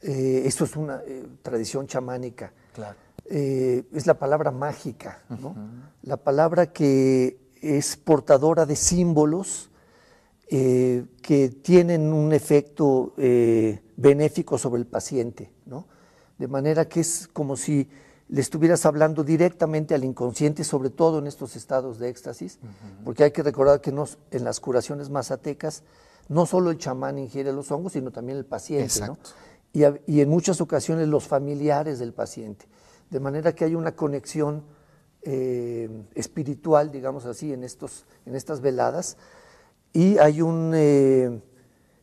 Esto 0.00 0.64
es 0.64 0.74
una 0.74 1.00
tradición 1.42 1.86
chamánica. 1.86 2.52
Claro. 2.72 2.98
Es 3.24 4.04
la 4.04 4.14
palabra 4.14 4.50
mágica, 4.50 5.22
¿no? 5.28 5.54
La 6.02 6.16
palabra 6.16 6.72
que 6.72 7.38
es 7.62 7.96
portadora 7.98 8.66
de 8.66 8.74
símbolos 8.74 9.70
eh, 10.48 11.04
que 11.22 11.48
tienen 11.48 12.12
un 12.12 12.32
efecto 12.32 13.14
eh, 13.16 13.80
benéfico 13.96 14.58
sobre 14.58 14.80
el 14.80 14.86
paciente, 14.86 15.50
¿no? 15.66 15.86
De 16.38 16.48
manera 16.48 16.88
que 16.88 17.00
es 17.00 17.28
como 17.32 17.56
si 17.56 17.88
le 18.28 18.40
estuvieras 18.40 18.84
hablando 18.86 19.24
directamente 19.24 19.94
al 19.94 20.04
inconsciente, 20.04 20.64
sobre 20.64 20.90
todo 20.90 21.18
en 21.18 21.26
estos 21.26 21.54
estados 21.56 21.98
de 21.98 22.08
éxtasis, 22.08 22.58
porque 23.04 23.24
hay 23.24 23.30
que 23.30 23.42
recordar 23.42 23.80
que 23.80 23.92
nos- 23.92 24.18
en 24.30 24.44
las 24.44 24.58
curaciones 24.60 25.10
mazatecas 25.10 25.82
no 26.28 26.46
solo 26.46 26.70
el 26.70 26.78
chamán 26.78 27.18
ingiere 27.18 27.52
los 27.52 27.70
hongos, 27.70 27.92
sino 27.92 28.10
también 28.10 28.38
el 28.38 28.44
paciente, 28.46 28.84
¿no? 29.00 29.12
Exacto. 29.14 29.30
y, 29.74 29.84
a- 29.84 30.00
y 30.06 30.20
en 30.20 30.28
muchas 30.28 30.60
ocasiones 30.60 31.08
los 31.08 31.26
familiares 31.26 31.98
del 31.98 32.12
paciente. 32.12 32.66
De 33.10 33.20
manera 33.20 33.54
que 33.54 33.64
hay 33.64 33.74
una 33.74 33.92
conexión 33.96 34.62
eh, 35.24 35.88
espiritual, 36.14 36.90
digamos 36.90 37.26
así, 37.26 37.52
en, 37.52 37.62
estos, 37.64 38.06
en 38.26 38.34
estas 38.34 38.60
veladas, 38.60 39.16
y 39.92 40.18
hay 40.18 40.40
un, 40.42 40.72
eh, 40.74 41.40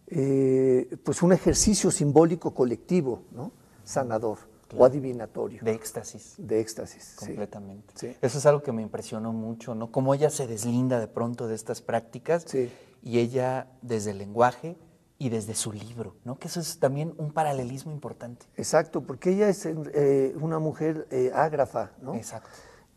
eh, 0.08 0.98
pues 1.04 1.22
un 1.22 1.34
ejercicio 1.34 1.92
simbólico 1.92 2.54
colectivo, 2.54 3.24
¿no? 3.32 3.52
sanador 3.84 4.38
o 4.78 4.86
adivinatorio, 4.86 5.62
De 5.64 5.72
éxtasis. 5.72 6.36
de 6.38 6.60
éxtasis. 6.60 7.16
Completamente. 7.18 7.92
Sí. 7.96 8.16
Eso 8.22 8.38
es 8.38 8.46
algo 8.46 8.62
que 8.62 8.72
me 8.72 8.84
impresionó 8.84 9.34
mucho, 9.34 9.74
¿no? 9.74 9.92
Cómo 9.92 10.14
ella 10.14 10.30
se 10.30 10.46
deslinda 10.46 11.00
de 11.00 11.08
pronto 11.08 11.48
de 11.48 11.56
estas 11.56 11.82
prácticas 11.82 12.44
Sí. 12.48 12.70
y 13.02 13.18
ella 13.18 13.68
desde 13.82 14.12
el 14.12 14.20
lenguaje 14.20 14.78
y 15.18 15.30
desde 15.30 15.56
su 15.56 15.74
libro, 15.74 16.16
¿no? 16.24 16.38
Que 16.38 16.48
eso 16.50 16.60
es 16.60 16.78
también 16.78 17.16
un 17.18 17.32
paralelismo 17.32 17.92
importante. 17.92 18.46
Exacto, 18.58 19.02
porque 19.02 19.32
ella 19.32 19.50
es 19.50 19.66
eh, 19.66 20.36
una 20.40 20.60
mujer 20.60 21.08
ágrafa, 21.34 21.92
¿no? 22.02 22.14
Exacto. 22.14 22.50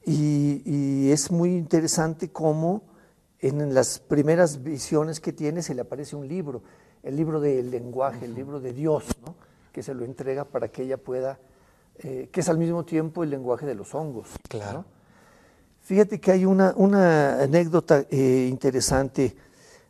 Y, 0.04 0.62
y 0.66 1.10
es 1.10 1.30
muy 1.30 1.56
interesante 1.56 2.30
cómo 2.30 2.82
en 3.42 3.74
las 3.74 3.98
primeras 3.98 4.62
visiones 4.62 5.20
que 5.20 5.32
tiene 5.32 5.62
se 5.62 5.74
le 5.74 5.82
aparece 5.82 6.14
un 6.14 6.28
libro, 6.28 6.62
el 7.02 7.16
libro 7.16 7.40
del 7.40 7.70
lenguaje, 7.70 8.24
el 8.24 8.34
libro 8.34 8.60
de 8.60 8.72
Dios, 8.72 9.04
¿no? 9.26 9.34
que 9.72 9.82
se 9.82 9.94
lo 9.94 10.04
entrega 10.04 10.44
para 10.44 10.68
que 10.68 10.84
ella 10.84 10.96
pueda, 10.96 11.40
eh, 11.98 12.28
que 12.30 12.40
es 12.40 12.48
al 12.48 12.56
mismo 12.56 12.84
tiempo 12.84 13.24
el 13.24 13.30
lenguaje 13.30 13.66
de 13.66 13.74
los 13.74 13.94
hongos. 13.96 14.28
Claro. 14.48 14.78
¿no? 14.78 14.84
Fíjate 15.80 16.20
que 16.20 16.30
hay 16.30 16.44
una, 16.44 16.72
una 16.76 17.42
anécdota 17.42 18.04
eh, 18.08 18.46
interesante 18.48 19.34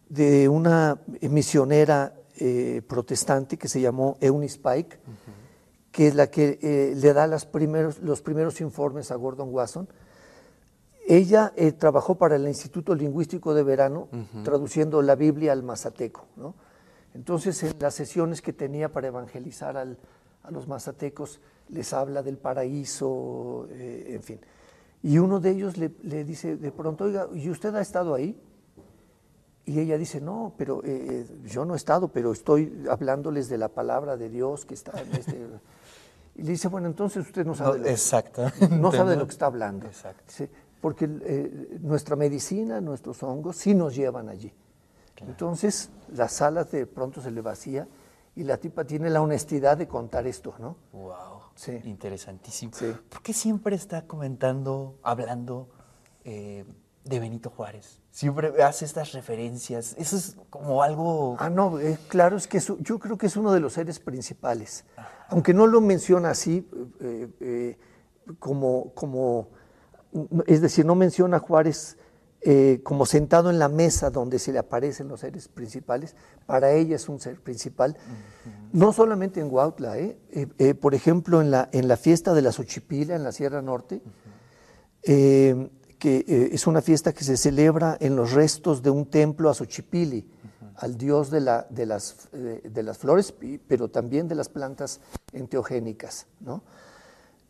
de 0.08 0.48
una 0.48 0.98
misionera 1.20 2.14
eh, 2.36 2.80
protestante 2.88 3.58
que 3.58 3.68
se 3.68 3.82
llamó 3.82 4.16
Eunice 4.20 4.58
Pike, 4.58 4.98
que 5.90 6.08
es 6.08 6.14
la 6.14 6.28
que 6.28 6.94
le 6.96 7.12
da 7.12 7.26
las 7.26 7.44
primeros, 7.44 7.98
los 7.98 8.22
primeros 8.22 8.62
informes 8.62 9.10
a 9.10 9.16
Gordon 9.16 9.52
Wasson. 9.52 9.86
Ella 11.06 11.52
eh, 11.56 11.72
trabajó 11.72 12.14
para 12.16 12.36
el 12.36 12.46
Instituto 12.46 12.94
Lingüístico 12.94 13.54
de 13.54 13.62
Verano, 13.62 14.08
traduciendo 14.44 15.02
la 15.02 15.14
Biblia 15.16 15.52
al 15.52 15.62
mazateco. 15.62 16.26
¿no? 16.36 16.54
Entonces, 17.14 17.62
en 17.64 17.74
las 17.80 17.94
sesiones 17.94 18.40
que 18.40 18.52
tenía 18.52 18.92
para 18.92 19.08
evangelizar 19.08 19.76
al- 19.76 19.98
a 20.44 20.50
los 20.50 20.66
mazatecos, 20.68 21.40
les 21.68 21.92
habla 21.92 22.22
del 22.22 22.36
paraíso, 22.38 23.66
eh, 23.70 24.14
en 24.14 24.22
fin. 24.22 24.40
Y 25.02 25.18
uno 25.18 25.40
de 25.40 25.50
ellos 25.50 25.76
le, 25.76 25.90
le 26.02 26.24
dice 26.24 26.56
de 26.56 26.70
pronto, 26.70 27.04
oiga, 27.04 27.26
¿y 27.34 27.48
usted 27.50 27.74
ha 27.74 27.80
estado 27.80 28.14
ahí? 28.14 28.40
Y 29.64 29.78
ella 29.78 29.96
dice, 29.98 30.20
no, 30.20 30.54
pero 30.56 30.82
eh, 30.84 31.24
yo 31.44 31.64
no 31.64 31.74
he 31.74 31.76
estado, 31.76 32.08
pero 32.08 32.32
estoy 32.32 32.84
hablándoles 32.90 33.48
de 33.48 33.58
la 33.58 33.68
palabra 33.68 34.16
de 34.16 34.28
Dios 34.28 34.64
que 34.64 34.74
está 34.74 35.00
en 35.00 35.12
este... 35.14 35.46
Y 36.34 36.44
le 36.44 36.52
dice, 36.52 36.68
bueno, 36.68 36.86
entonces 36.86 37.26
usted 37.26 37.44
no 37.44 37.54
sabe, 37.54 37.76
No, 37.76 37.84
de, 37.84 37.90
lo, 37.90 37.90
no 38.78 38.90
sabe 38.90 39.10
de 39.10 39.16
lo 39.18 39.26
que 39.26 39.32
está 39.32 39.44
hablando. 39.44 39.84
Exacto. 39.86 40.22
Dice, 40.26 40.48
porque 40.82 41.08
eh, 41.22 41.78
nuestra 41.80 42.16
medicina, 42.16 42.80
nuestros 42.80 43.22
hongos, 43.22 43.56
sí 43.56 43.72
nos 43.72 43.94
llevan 43.94 44.28
allí. 44.28 44.52
Entonces, 45.16 45.90
la 46.12 46.28
sala 46.28 46.64
de 46.64 46.86
pronto 46.86 47.22
se 47.22 47.30
le 47.30 47.40
vacía 47.40 47.86
y 48.34 48.42
la 48.42 48.56
tipa 48.56 48.84
tiene 48.84 49.08
la 49.08 49.22
honestidad 49.22 49.76
de 49.76 49.86
contar 49.86 50.26
esto, 50.26 50.54
¿no? 50.58 50.76
Wow. 50.92 51.42
Sí. 51.54 51.80
Interesantísimo. 51.84 52.72
Sí. 52.74 52.92
¿Por 53.08 53.22
qué 53.22 53.32
siempre 53.32 53.76
está 53.76 54.08
comentando, 54.08 54.98
hablando 55.04 55.68
eh, 56.24 56.64
de 57.04 57.20
Benito 57.20 57.50
Juárez? 57.50 58.00
Siempre 58.10 58.60
hace 58.64 58.84
estas 58.84 59.12
referencias. 59.12 59.94
Eso 59.96 60.16
es 60.16 60.36
como 60.50 60.82
algo. 60.82 61.36
Ah, 61.38 61.48
no, 61.48 61.78
eh, 61.78 61.96
claro, 62.08 62.36
es 62.36 62.48
que 62.48 62.58
yo 62.80 62.98
creo 62.98 63.16
que 63.16 63.26
es 63.26 63.36
uno 63.36 63.52
de 63.52 63.60
los 63.60 63.74
seres 63.74 64.00
principales. 64.00 64.84
Aunque 65.28 65.54
no 65.54 65.68
lo 65.68 65.80
menciona 65.80 66.30
así, 66.30 66.68
eh, 67.00 67.78
como, 68.40 68.92
como, 68.94 69.48
es 70.46 70.60
decir, 70.60 70.84
no 70.84 70.94
menciona 70.94 71.38
a 71.38 71.40
Juárez 71.40 71.96
eh, 72.44 72.80
como 72.82 73.06
sentado 73.06 73.50
en 73.50 73.58
la 73.58 73.68
mesa 73.68 74.10
donde 74.10 74.38
se 74.40 74.52
le 74.52 74.58
aparecen 74.58 75.06
los 75.08 75.20
seres 75.20 75.46
principales, 75.48 76.16
para 76.44 76.72
ella 76.72 76.96
es 76.96 77.08
un 77.08 77.20
ser 77.20 77.40
principal. 77.40 77.96
No 78.72 78.92
solamente 78.92 79.38
en 79.40 79.48
Huautla, 79.52 79.98
¿eh? 79.98 80.18
Eh, 80.32 80.46
eh, 80.58 80.74
por 80.74 80.94
ejemplo, 80.94 81.40
en 81.40 81.50
la, 81.52 81.68
en 81.72 81.86
la 81.86 81.96
fiesta 81.96 82.34
de 82.34 82.42
la 82.42 82.50
Xochipila, 82.50 83.14
en 83.14 83.22
la 83.22 83.30
Sierra 83.32 83.62
Norte, 83.62 84.02
que 85.02 86.48
es 86.52 86.66
una 86.66 86.82
fiesta 86.82 87.12
que 87.12 87.24
se 87.24 87.36
celebra 87.36 87.96
en 88.00 88.16
los 88.16 88.32
restos 88.32 88.82
de 88.82 88.90
un 88.90 89.06
templo 89.06 89.48
a 89.50 89.54
Xochipili, 89.54 90.28
al 90.76 90.96
dios 90.96 91.30
de, 91.30 91.40
la- 91.40 91.66
de 91.70 91.86
las, 91.86 92.28
de 92.32 92.82
las 92.82 92.98
flores, 92.98 93.32
pero 93.68 93.88
también 93.88 94.26
de 94.26 94.34
las 94.34 94.48
plantas 94.48 95.00
enteogénicas. 95.32 96.26
¿no? 96.40 96.62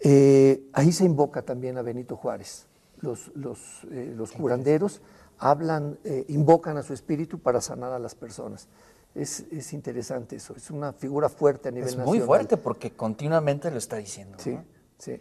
Eh, 0.04 0.68
ahí 0.72 0.92
se 0.92 1.04
invoca 1.04 1.42
también 1.42 1.78
a 1.78 1.82
Benito 1.82 2.16
Juárez. 2.16 2.66
Los, 3.00 3.30
los, 3.34 3.84
eh, 3.90 4.12
los 4.16 4.32
curanderos 4.32 5.00
hablan, 5.38 5.98
eh, 6.04 6.24
invocan 6.28 6.76
a 6.76 6.82
su 6.82 6.92
espíritu 6.92 7.38
para 7.38 7.60
sanar 7.60 7.92
a 7.92 7.98
las 7.98 8.14
personas. 8.14 8.68
Es, 9.14 9.40
es, 9.50 9.72
interesante 9.72 10.36
eso, 10.36 10.54
es 10.56 10.70
una 10.70 10.92
figura 10.92 11.28
fuerte 11.28 11.68
a 11.68 11.72
nivel 11.72 11.88
es 11.88 11.96
nacional. 11.96 12.18
muy 12.18 12.26
fuerte 12.26 12.56
porque 12.56 12.92
continuamente 12.92 13.70
lo 13.70 13.76
está 13.78 13.96
diciendo. 13.96 14.38
Sí, 14.40 14.52
¿no? 14.52 14.64
sí. 14.98 15.20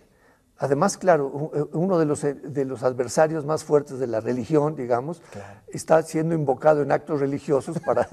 Además, 0.61 0.95
claro, 0.95 1.27
uno 1.73 1.97
de 1.97 2.05
los, 2.05 2.21
de 2.21 2.65
los 2.65 2.83
adversarios 2.83 3.45
más 3.45 3.63
fuertes 3.63 3.97
de 3.97 4.05
la 4.05 4.19
religión, 4.19 4.75
digamos, 4.75 5.19
claro. 5.31 5.59
está 5.69 6.03
siendo 6.03 6.35
invocado 6.35 6.83
en 6.83 6.91
actos 6.91 7.19
religiosos 7.19 7.79
para... 7.79 8.07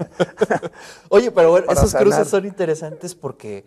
Oye, 1.09 1.29
pero 1.29 1.51
bueno, 1.51 1.67
esos 1.71 1.91
sanar. 1.91 2.07
cruces 2.07 2.27
son 2.27 2.47
interesantes 2.47 3.13
porque, 3.13 3.63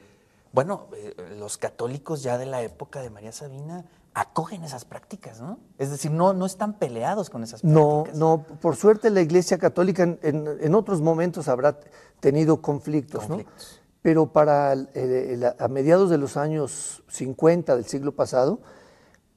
bueno, 0.52 0.88
eh, 0.94 1.14
los 1.38 1.58
católicos 1.58 2.22
ya 2.22 2.38
de 2.38 2.46
la 2.46 2.62
época 2.62 3.00
de 3.00 3.10
María 3.10 3.32
Sabina 3.32 3.84
acogen 4.14 4.62
esas 4.64 4.84
prácticas, 4.84 5.40
¿no? 5.40 5.58
Es 5.78 5.90
decir, 5.90 6.10
no, 6.10 6.34
no 6.34 6.44
están 6.44 6.78
peleados 6.78 7.30
con 7.30 7.42
esas 7.42 7.62
prácticas. 7.62 8.18
No, 8.18 8.36
no, 8.36 8.42
por 8.60 8.76
suerte 8.76 9.08
la 9.10 9.22
Iglesia 9.22 9.58
Católica 9.58 10.02
en, 10.02 10.18
en, 10.22 10.46
en 10.60 10.74
otros 10.74 11.00
momentos 11.00 11.48
habrá 11.48 11.78
tenido 12.20 12.60
conflictos, 12.60 13.24
conflictos. 13.26 13.76
¿no? 13.76 13.82
Pero 14.02 14.32
para 14.32 14.72
el, 14.72 14.88
el, 14.94 15.44
a 15.58 15.68
mediados 15.68 16.10
de 16.10 16.18
los 16.18 16.36
años 16.36 17.02
50 17.08 17.76
del 17.76 17.84
siglo 17.86 18.12
pasado, 18.12 18.60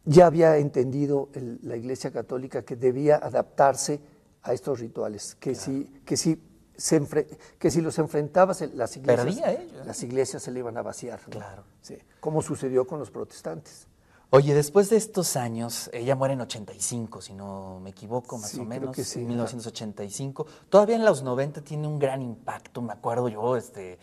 ya 0.06 0.26
había 0.26 0.58
entendido 0.58 1.30
el, 1.34 1.60
la 1.64 1.78
Iglesia 1.78 2.12
Católica 2.12 2.64
que 2.64 2.76
debía 2.76 3.16
adaptarse 3.18 4.02
a 4.44 4.54
estos 4.54 4.80
rituales, 4.80 5.36
que, 5.36 5.54
claro. 5.54 5.66
si, 5.66 5.84
que, 6.06 6.18
si, 6.18 6.42
se 6.78 6.98
enfre, 6.98 7.28
que 7.60 7.72
si 7.72 7.82
los 7.82 7.98
enfrentabas, 8.00 8.62
las 8.74 8.98
iglesias, 8.98 9.60
las 9.86 10.04
iglesias 10.04 10.44
se 10.44 10.52
le 10.52 10.60
iban 10.60 10.78
a 10.78 10.82
vaciar. 10.82 11.20
¿no? 11.26 11.30
Claro. 11.30 11.64
Sí, 11.82 11.98
como 12.20 12.42
sucedió 12.42 12.86
con 12.86 13.00
los 13.00 13.12
protestantes. 13.12 13.88
Oye, 14.32 14.54
después 14.54 14.90
de 14.90 14.98
estos 14.98 15.38
años, 15.38 15.90
ella 15.94 16.16
muere 16.16 16.34
en 16.34 16.42
85, 16.42 17.22
si 17.22 17.34
no 17.34 17.80
me 17.82 17.92
equivoco, 17.92 18.38
más 18.38 18.50
sí, 18.50 18.60
o 18.60 18.66
menos, 18.66 18.94
que 18.94 19.04
sí, 19.04 19.22
en 19.22 19.28
1985. 19.28 20.46
Todavía 20.68 20.96
en 20.96 21.06
los 21.06 21.24
90 21.24 21.62
tiene 21.62 21.88
un 21.88 22.00
gran 22.00 22.22
impacto, 22.22 22.82
me 22.82 22.92
acuerdo 22.92 23.30
yo, 23.30 23.56
este, 23.56 23.98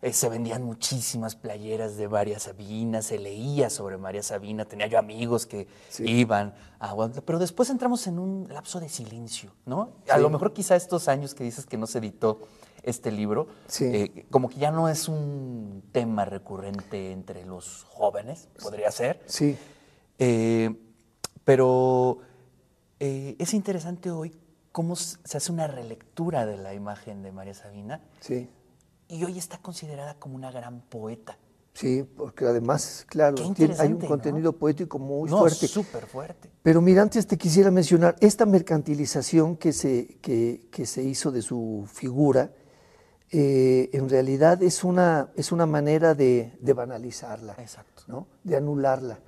eh, 0.00 0.12
se 0.12 0.28
vendían 0.28 0.62
muchísimas 0.62 1.34
playeras 1.36 1.96
de 1.96 2.08
María 2.08 2.38
Sabina, 2.38 3.02
se 3.02 3.18
leía 3.18 3.68
sobre 3.70 3.96
María 3.98 4.22
Sabina, 4.22 4.64
tenía 4.64 4.86
yo 4.86 4.98
amigos 4.98 5.44
que 5.46 5.66
sí. 5.88 6.04
iban 6.08 6.54
a 6.78 6.92
Guadalajara, 6.92 7.26
pero 7.26 7.38
después 7.38 7.68
entramos 7.70 8.06
en 8.06 8.18
un 8.18 8.46
lapso 8.48 8.78
de 8.80 8.88
silencio, 8.88 9.52
¿no? 9.66 9.90
A 10.08 10.18
lo 10.18 10.30
mejor 10.30 10.52
quizá 10.52 10.76
estos 10.76 11.08
años 11.08 11.34
que 11.34 11.42
dices 11.44 11.66
que 11.66 11.76
no 11.76 11.86
se 11.88 11.98
editó 11.98 12.40
este 12.84 13.10
libro, 13.10 13.48
Sí. 13.66 13.84
eh, 13.86 14.26
como 14.30 14.48
que 14.48 14.56
ya 14.58 14.70
no 14.70 14.88
es 14.88 15.08
un 15.08 15.82
tema 15.90 16.24
recurrente 16.24 17.10
entre 17.10 17.44
los 17.44 17.84
jóvenes, 17.84 18.48
podría 18.62 18.90
ser. 18.92 19.20
Sí, 19.26 19.56
Eh, 20.20 20.74
pero 21.44 22.18
es 23.00 23.54
interesante 23.54 24.10
hoy 24.10 24.34
cómo 24.72 24.96
se 24.96 25.36
hace 25.36 25.52
una 25.52 25.66
relectura 25.68 26.44
de 26.46 26.56
la 26.56 26.74
imagen 26.74 27.22
de 27.22 27.30
María 27.32 27.54
Sabina 27.54 28.00
sí, 28.20 28.48
y 29.08 29.24
hoy 29.24 29.38
está 29.38 29.58
considerada 29.58 30.14
como 30.14 30.36
una 30.36 30.50
gran 30.50 30.80
poeta. 30.82 31.38
sí, 31.74 32.02
porque 32.16 32.44
además, 32.44 33.04
claro, 33.08 33.36
tiene- 33.54 33.76
hay 33.78 33.92
un 33.92 34.00
contenido 34.00 34.52
poético 34.52 34.98
muy 34.98 35.30
no, 35.30 35.38
fuerte. 35.38 35.68
súper 35.68 36.06
fuerte. 36.06 36.50
Pero 36.62 36.80
mira, 36.80 37.02
antes 37.02 37.24
te 37.26 37.38
quisiera 37.38 37.70
mencionar 37.70 38.16
esta 38.20 38.44
mercantilización 38.46 39.56
que 39.56 39.72
se, 39.72 40.18
que, 40.20 40.66
que 40.72 40.86
se 40.86 41.04
hizo 41.04 41.30
de 41.30 41.40
su 41.40 41.86
figura, 41.92 42.50
eh, 43.30 43.90
en 43.92 44.08
realidad 44.08 44.62
es 44.62 44.82
una, 44.84 45.28
es 45.36 45.52
una 45.52 45.66
manera 45.66 46.14
de, 46.14 46.56
de 46.60 46.72
banalizarla, 46.72 47.54
Exacto. 47.58 48.02
¿no? 48.08 48.26
de 48.42 48.56
anularla. 48.56 49.20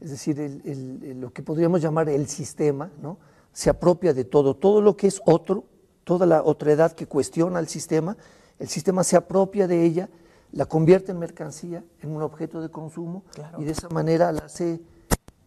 Es 0.00 0.10
decir, 0.10 0.40
el- 0.40 0.62
el- 0.64 1.02
el- 1.04 1.20
lo 1.20 1.32
que 1.32 1.42
podríamos 1.42 1.82
llamar 1.82 2.08
el 2.08 2.26
sistema 2.28 2.90
¿no? 3.02 3.18
se 3.52 3.68
apropia 3.68 4.14
de 4.14 4.24
todo, 4.24 4.54
todo 4.56 4.80
lo 4.80 4.96
que 4.96 5.06
es 5.08 5.20
otro, 5.26 5.64
toda 6.04 6.24
la 6.26 6.42
otredad 6.42 6.92
que 6.92 7.06
cuestiona 7.06 7.58
al 7.58 7.68
sistema, 7.68 8.16
el 8.60 8.68
sistema 8.68 9.02
se 9.02 9.16
apropia 9.16 9.66
de 9.66 9.84
ella, 9.84 10.08
la 10.52 10.66
convierte 10.66 11.12
en 11.12 11.18
mercancía, 11.18 11.82
en 12.00 12.10
un 12.14 12.22
objeto 12.22 12.60
de 12.60 12.68
consumo, 12.70 13.24
Claro. 13.34 13.60
y 13.60 13.64
de 13.64 13.72
esa 13.72 13.88
manera 13.88 14.30
la 14.32 14.42
hace 14.42 14.80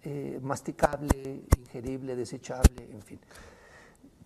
eh, 0.04 0.40
masticable, 0.42 1.44
ingerible, 1.58 2.16
desechable, 2.18 2.90
en 2.92 3.02
fin. 3.02 3.20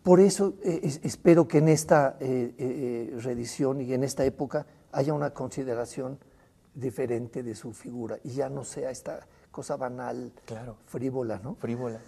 Por 0.02 0.19
eso 0.19 0.56
eh, 0.63 0.80
es- 0.84 1.00
espero 1.04 1.47
que 1.47 1.60
en 1.60 1.67
esta 1.67 2.17
eh, 2.19 2.54
eh, 2.58 3.17
reedición 3.21 3.82
y 3.82 3.93
en 3.93 4.04
esta 4.04 4.23
época 4.26 4.65
haya 4.91 5.13
una 5.13 5.32
consideración 5.32 6.17
diferente 6.73 7.43
de 7.43 7.54
su 7.56 7.73
figura 7.73 8.17
y 8.23 8.30
ya 8.32 8.50
no 8.50 8.63
sea 8.63 8.89
esta 8.89 9.28
cosa 9.52 9.76
banal, 9.76 10.32
Claro. 10.45 10.78
frívola, 10.86 11.39
¿no? 11.43 11.56
Frívola. 11.56 12.00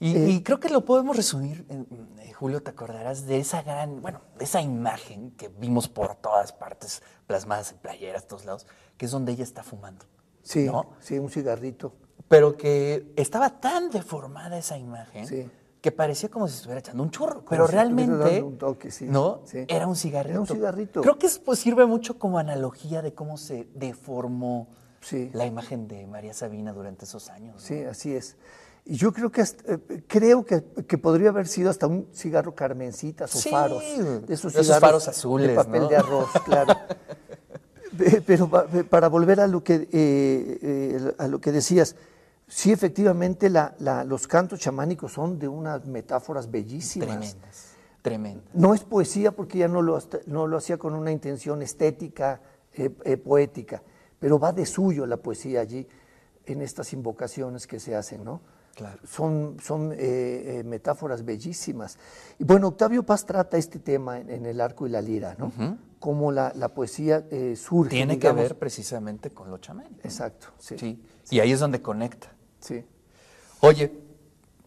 Y, 0.00 0.16
Eh, 0.16 0.28
y 0.30 0.42
creo 0.42 0.60
que 0.60 0.68
lo 0.68 0.84
podemos 0.84 1.16
resumir, 1.16 1.64
eh, 1.68 1.84
eh, 2.20 2.32
Julio, 2.32 2.62
te 2.62 2.70
acordarás 2.70 3.26
de 3.26 3.38
esa 3.38 3.62
gran, 3.62 4.02
bueno, 4.02 4.20
de 4.38 4.44
esa 4.44 4.60
imagen 4.60 5.30
que 5.32 5.48
vimos 5.48 5.88
por 5.88 6.14
todas 6.16 6.52
partes, 6.52 7.02
plasmadas 7.26 7.72
en 7.72 7.78
playeras, 7.78 8.26
todos 8.26 8.44
lados, 8.44 8.66
que 8.96 9.06
es 9.06 9.10
donde 9.12 9.32
ella 9.32 9.44
está 9.44 9.62
fumando. 9.62 10.04
Sí, 10.42 10.64
¿no? 10.66 10.90
sí, 11.00 11.18
un 11.18 11.30
cigarrito. 11.30 11.94
Pero 12.28 12.56
que 12.56 13.12
estaba 13.16 13.60
tan 13.60 13.90
deformada 13.90 14.58
esa 14.58 14.76
imagen 14.76 15.26
Sí. 15.26 15.50
que 15.80 15.92
parecía 15.92 16.28
como 16.30 16.48
si 16.48 16.54
estuviera 16.56 16.80
echando 16.80 17.02
un 17.02 17.10
churro. 17.10 17.36
Como 17.36 17.48
Pero 17.50 17.66
si 17.66 17.72
realmente, 17.72 18.42
un 18.42 18.58
toque, 18.58 18.90
sí, 18.90 19.06
¿no? 19.06 19.40
sí. 19.44 19.64
Era 19.68 19.86
un 19.86 19.96
cigarrito. 19.96 20.32
Era 20.32 20.40
un 20.40 20.46
cigarrito. 20.46 21.00
Creo 21.02 21.18
que 21.18 21.28
pues, 21.44 21.58
sirve 21.58 21.86
mucho 21.86 22.18
como 22.18 22.38
analogía 22.38 23.00
de 23.02 23.14
cómo 23.14 23.36
se 23.36 23.68
deformó 23.74 24.68
la 25.34 25.44
imagen 25.46 25.86
de 25.86 26.06
María 26.06 26.32
Sabina 26.32 26.72
durante 26.72 27.04
esos 27.04 27.28
años. 27.28 27.54
¿no? 27.56 27.60
Sí, 27.60 27.82
así 27.84 28.14
es. 28.14 28.36
Y 28.86 28.96
yo 28.96 29.12
creo 29.12 29.30
que 29.32 29.40
hasta- 29.40 29.74
eh, 29.74 30.04
creo 30.06 30.44
que, 30.44 30.62
que 30.86 30.98
podría 30.98 31.30
haber 31.30 31.46
sido 31.48 31.70
hasta 31.70 31.86
un 31.86 32.06
cigarro 32.12 32.54
carmencitas 32.54 33.34
o 33.34 33.38
Sí, 33.38 33.48
faros. 33.48 33.82
de 33.82 34.20
De 34.20 34.34
esos, 34.34 34.52
faros 34.78 35.08
azules, 35.08 35.48
De 35.48 35.54
papel 35.54 35.82
¿no? 35.82 35.88
de 35.88 35.96
arroz, 35.96 36.28
claro. 36.44 36.74
Pe- 37.98 38.22
Pero 38.26 38.50
pa- 38.50 38.66
para 38.90 39.08
volver 39.08 39.40
a 39.40 39.46
lo 39.46 39.62
que, 39.64 39.88
eh, 39.90 40.58
eh, 40.62 41.14
a 41.16 41.28
lo 41.28 41.40
que 41.40 41.52
decías, 41.52 41.96
sí, 42.46 42.72
efectivamente, 42.72 43.48
la- 43.48 43.74
la- 43.78 44.04
los 44.04 44.26
cantos 44.26 44.60
chamánicos 44.60 45.12
son 45.12 45.38
de 45.38 45.48
unas 45.48 45.86
metáforas 45.86 46.50
bellísimas. 46.50 47.08
Tremendas, 47.08 47.66
tremendas. 48.02 48.54
No 48.54 48.74
es 48.74 48.82
poesía 48.84 49.30
porque 49.32 49.58
ya 49.58 49.68
no 49.68 49.80
lo, 49.80 49.96
hasta- 49.96 50.18
no 50.26 50.46
lo 50.46 50.58
hacía 50.58 50.76
con 50.76 50.92
una 50.94 51.10
intención 51.12 51.62
estética, 51.62 52.40
eh, 52.74 52.90
eh, 53.04 53.16
poética, 53.16 53.82
pero 54.18 54.38
va 54.38 54.52
de 54.52 54.66
suyo 54.66 55.06
la 55.06 55.16
poesía 55.16 55.60
allí 55.60 55.86
en 56.46 56.60
estas 56.60 56.92
invocaciones 56.92 57.66
que 57.66 57.78
se 57.80 57.94
hacen, 57.94 58.24
¿no? 58.24 58.40
Claro. 58.74 58.98
Son, 59.06 59.56
son 59.62 59.92
eh, 59.92 59.96
eh, 59.98 60.62
metáforas 60.64 61.24
bellísimas. 61.24 61.98
Y 62.38 62.44
bueno, 62.44 62.68
Octavio 62.68 63.04
Paz 63.04 63.24
trata 63.24 63.56
este 63.56 63.78
tema 63.78 64.18
en, 64.18 64.30
en 64.30 64.46
El 64.46 64.60
Arco 64.60 64.86
y 64.86 64.90
la 64.90 65.00
Lira, 65.00 65.36
¿no? 65.38 65.52
Cómo 66.00 66.32
la, 66.32 66.52
la 66.56 66.68
poesía 66.68 67.24
eh, 67.30 67.54
surge. 67.56 67.90
Tiene 67.90 68.18
que 68.18 68.30
ver 68.32 68.58
precisamente 68.58 69.30
con 69.30 69.50
lo 69.50 69.58
chamán. 69.58 69.96
Exacto, 70.02 70.48
sí. 70.58 70.76
Sí. 70.78 71.02
Y 71.30 71.40
ahí 71.40 71.52
es 71.52 71.60
donde 71.60 71.80
conecta. 71.80 72.32
sí. 72.60 72.84
Oye, 73.60 73.90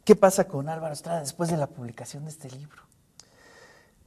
¿qué 0.03 0.15
pasa 0.15 0.47
con 0.47 0.69
Álvaro 0.69 0.93
Estrada 0.93 1.19
después 1.19 1.51
de 1.51 1.57
la 1.57 1.67
publicación 1.67 2.23
de 2.23 2.31
este 2.31 2.49
libro? 2.49 2.81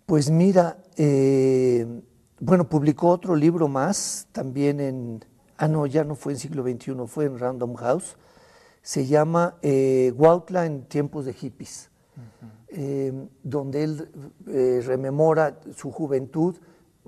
Pues 0.04 0.28
mira, 0.30 0.78
eh, 0.96 1.86
bueno, 2.40 2.68
publicó 2.68 3.10
otro 3.10 3.36
libro 3.36 3.68
más, 3.68 4.26
también 4.32 4.80
en, 4.80 5.24
ah 5.58 5.68
no, 5.68 5.86
ya 5.86 6.02
no 6.02 6.16
fue 6.16 6.32
en 6.32 6.40
siglo 6.40 6.64
XXI, 6.64 7.06
fue 7.06 7.26
en 7.26 7.38
Random 7.38 7.74
House, 7.76 8.16
se 8.82 9.06
llama 9.06 9.58
eh, 9.62 10.12
Huautla 10.16 10.66
en 10.66 10.84
tiempos 10.84 11.24
de 11.24 11.32
hippies, 11.32 11.90
eh, 12.68 13.12
donde 13.42 13.84
él 13.84 14.10
eh, 14.48 14.82
rememora 14.86 15.58
su 15.76 15.90
juventud, 15.90 16.56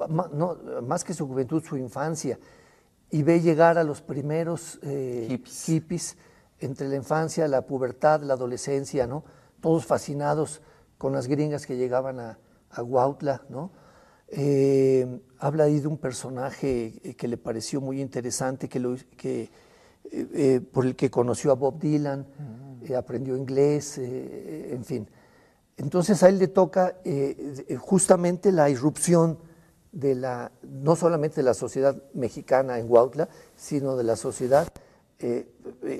no, 0.08 0.58
más 0.82 1.04
que 1.04 1.14
su 1.14 1.26
juventud, 1.26 1.62
su 1.62 1.76
infancia, 1.76 2.38
y 3.10 3.22
ve 3.22 3.40
llegar 3.40 3.78
a 3.78 3.84
los 3.84 4.00
primeros 4.00 4.78
eh, 4.82 5.26
Hippies. 5.28 5.64
hippies 5.64 6.16
entre 6.60 6.88
la 6.88 6.96
infancia, 6.96 7.46
la 7.48 7.62
pubertad, 7.66 8.22
la 8.22 8.34
adolescencia, 8.34 9.06
¿no? 9.06 9.24
Todos 9.60 9.84
fascinados 9.84 10.62
con 10.96 11.12
las 11.12 11.26
gringas 11.26 11.66
que 11.66 11.76
llegaban 11.76 12.20
a, 12.20 12.38
a 12.70 12.82
Huautla, 12.82 13.42
¿no? 13.48 13.70
Eh, 14.34 15.20
habla 15.38 15.64
ahí 15.64 15.78
de 15.80 15.88
un 15.88 15.98
personaje 15.98 16.94
eh, 17.04 17.14
que 17.14 17.28
le 17.28 17.36
pareció 17.36 17.82
muy 17.82 18.00
interesante, 18.00 18.66
que 18.66 18.80
lo, 18.80 18.96
que, 19.18 19.50
eh, 20.10 20.28
eh, 20.34 20.60
por 20.60 20.84
el 20.86 20.96
que 20.96 21.10
conoció 21.10 21.52
a 21.52 21.54
Bob 21.54 21.78
Dylan, 21.78 22.26
eh, 22.84 22.94
aprendió 22.96 23.36
inglés, 23.36 23.98
eh, 23.98 24.74
en 24.74 24.84
fin. 24.84 25.08
Entonces 25.76 26.22
a 26.22 26.28
él 26.28 26.38
le 26.38 26.48
toca 26.48 26.96
justamente 27.78 28.52
la 28.52 28.68
irrupción 28.68 29.38
de 29.90 30.14
la, 30.14 30.52
no 30.62 30.96
solamente 30.96 31.36
de 31.36 31.42
la 31.44 31.54
sociedad 31.54 31.96
mexicana 32.14 32.78
en 32.78 32.90
Huautla, 32.90 33.28
sino 33.56 33.96
de 33.96 34.04
la 34.04 34.16
sociedad 34.16 34.68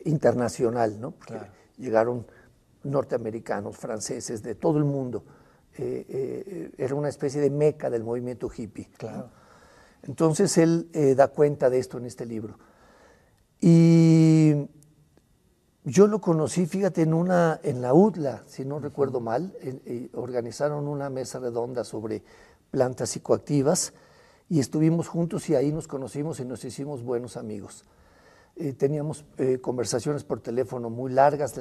internacional, 0.05 1.01
¿no? 1.01 1.13
Porque 1.13 1.35
Claro. 1.35 1.53
llegaron 1.79 2.27
norteamericanos, 2.85 3.77
franceses, 3.77 4.43
de 4.43 4.55
todo 4.55 4.79
el 4.79 4.85
mundo. 4.85 5.25
Eh, 5.79 6.05
eh, 6.09 6.71
era 6.77 6.95
una 6.95 7.09
especie 7.09 7.41
de 7.41 7.51
meca 7.51 7.89
del 7.89 8.05
movimiento 8.05 8.51
hippie. 8.55 8.89
¿no? 8.93 8.99
Claro. 8.99 9.31
Entonces 10.03 10.59
él 10.59 10.89
eh, 10.93 11.15
da 11.15 11.29
cuenta 11.29 11.71
de 11.71 11.79
esto 11.79 11.99
en 11.99 12.07
este 12.07 12.27
libro. 12.27 12.59
Y 13.65 14.69
Yo 15.85 16.09
lo 16.09 16.21
conocí, 16.21 16.67
fíjate, 16.67 17.03
en 17.03 17.15
una 17.15 17.61
en 17.63 17.81
la 17.81 17.95
UDLA, 17.95 18.43
si 18.47 18.65
no 18.65 18.81
recuerdo 18.81 19.21
mal, 19.21 19.55
organizaron 20.15 20.89
una 20.89 21.11
mesa 21.11 21.39
redonda 21.39 21.85
sobre 21.85 22.23
plantas 22.71 23.11
psicoactivas 23.11 23.93
y 24.49 24.59
estuvimos 24.59 25.09
juntos 25.09 25.49
y 25.49 25.55
ahí 25.55 25.73
nos 25.73 25.87
conocimos 25.87 26.41
y 26.41 26.45
nos 26.45 26.65
hicimos 26.65 27.03
buenos 27.03 27.37
amigos. 27.37 27.85
Eh, 28.57 28.73
teníamos 28.75 29.25
eh, 29.39 29.59
conversaciones 29.61 30.25
por 30.25 30.41
teléfono 30.41 30.91
muy 30.91 31.13
largas, 31.13 31.59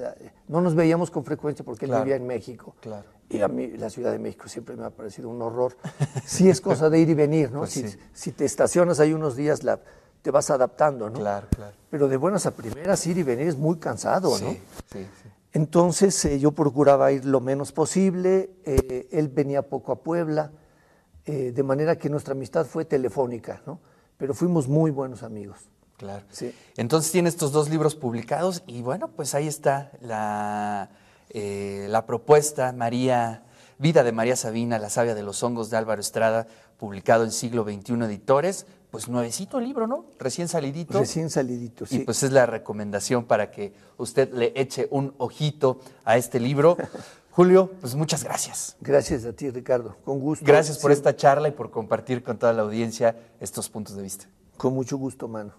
no 0.48 0.60
nos 0.60 0.76
veíamos 0.76 1.10
con 1.10 1.24
frecuencia 1.24 1.64
porque 1.64 1.86
él 1.86 1.92
vivía 1.92 2.16
en 2.16 2.26
México. 2.26 2.76
Claro. 2.82 3.08
Y 3.30 3.42
a 3.42 3.48
mí 3.48 3.68
la 3.78 3.90
Ciudad 3.90 4.12
de 4.12 4.20
México 4.20 4.50
siempre 4.50 4.76
me 4.76 4.86
ha 4.86 4.90
parecido 4.90 5.30
un 5.30 5.42
horror. 5.42 5.78
sí 6.26 6.50
es 6.50 6.62
cosa 6.62 6.90
de 6.90 7.00
ir 7.00 7.10
y 7.10 7.14
venir, 7.14 7.52
¿no? 7.52 7.60
Pues 7.60 7.72
si, 7.72 7.86
si, 8.12 8.32
te 8.32 8.44
estacionas 8.46 9.00
ahí 9.00 9.14
unos 9.14 9.36
días, 9.36 9.64
la, 9.64 9.80
te 10.22 10.32
vas 10.32 10.50
adaptando, 10.50 11.10
¿no? 11.10 11.20
Claro, 11.20 11.48
claro. 11.50 11.74
Pero 11.90 12.08
de 12.08 12.18
buenas 12.18 12.46
a 12.46 12.52
primeras 12.52 13.06
ir 13.08 13.18
y 13.18 13.24
venir 13.24 13.48
es 13.48 13.58
muy 13.58 13.78
cansado, 13.78 14.38
¿no? 14.40 14.52
Sí, 14.52 14.62
sí. 14.92 15.08
Entonces 15.54 16.24
eh, 16.26 16.40
yo 16.40 16.52
procuraba 16.52 17.12
ir 17.12 17.26
lo 17.26 17.42
menos 17.42 17.72
posible, 17.72 18.52
eh, 18.66 19.10
él 19.12 19.28
venía 19.28 19.64
poco 19.64 19.92
a 19.92 20.02
Puebla, 20.02 20.52
eh, 21.26 21.52
de 21.52 21.64
manera 21.64 21.98
que 21.98 22.10
nuestra 22.10 22.34
amistad 22.34 22.66
fue 22.66 22.86
telefónica, 22.86 23.62
¿no? 23.66 23.80
Pero 24.18 24.34
fuimos 24.34 24.68
muy 24.68 24.92
buenos 24.92 25.24
amigos. 25.24 25.58
Claro. 25.98 26.24
Sí. 26.32 26.56
Entonces 26.78 27.12
tiene 27.12 27.30
estos 27.30 27.52
dos 27.52 27.70
libros 27.70 27.96
publicados 27.96 28.64
y 28.66 28.82
bueno, 28.82 29.10
pues 29.10 29.36
ahí 29.36 29.48
está 29.48 29.92
la, 30.00 30.90
la 31.34 32.06
propuesta, 32.06 32.72
María, 32.72 33.44
Vida 33.78 34.04
de 34.04 34.12
María 34.12 34.36
Sabina, 34.36 34.80
La 34.80 34.90
savia 34.90 35.14
de 35.14 35.22
los 35.22 35.44
hongos 35.44 35.70
de 35.70 35.78
Álvaro 35.78 36.02
Estrada, 36.02 36.48
publicado 36.78 37.24
en 37.24 37.32
siglo 37.32 37.64
XXI 37.64 37.94
Editores 38.06 38.66
pues 38.92 39.08
nuevecito 39.08 39.58
el 39.58 39.64
libro, 39.64 39.88
¿no? 39.88 40.06
Recién 40.20 40.50
salidito. 40.50 41.00
Recién 41.00 41.30
salidito, 41.30 41.86
sí. 41.86 41.98
Y 41.98 42.00
pues 42.00 42.24
es 42.24 42.32
la 42.32 42.46
recomendación 42.46 43.24
para 43.24 43.50
que 43.50 43.74
usted 43.98 44.32
le 44.34 44.52
eche 44.56 44.88
un 44.92 45.14
ojito 45.18 45.80
a 46.04 46.18
este 46.18 46.40
libro. 46.40 46.78
Julio, 47.32 47.72
pues 47.80 47.96
muchas 47.96 48.26
gracias. 48.26 48.76
Gracias 48.82 49.24
a 49.24 49.32
ti, 49.32 49.50
Ricardo. 49.50 49.96
Con 50.04 50.20
gusto. 50.20 50.46
Gracias 50.46 50.78
por 50.78 50.92
esta 50.92 51.16
charla 51.16 51.48
y 51.48 51.52
por 51.52 51.72
compartir 51.72 52.22
con 52.22 52.38
toda 52.38 52.52
la 52.52 52.64
audiencia 52.64 53.16
estos 53.40 53.70
puntos 53.70 53.96
de 53.96 54.04
vista. 54.04 54.26
Con 54.58 54.74
mucho 54.74 54.98
gusto, 54.98 55.30
mano. 55.30 55.54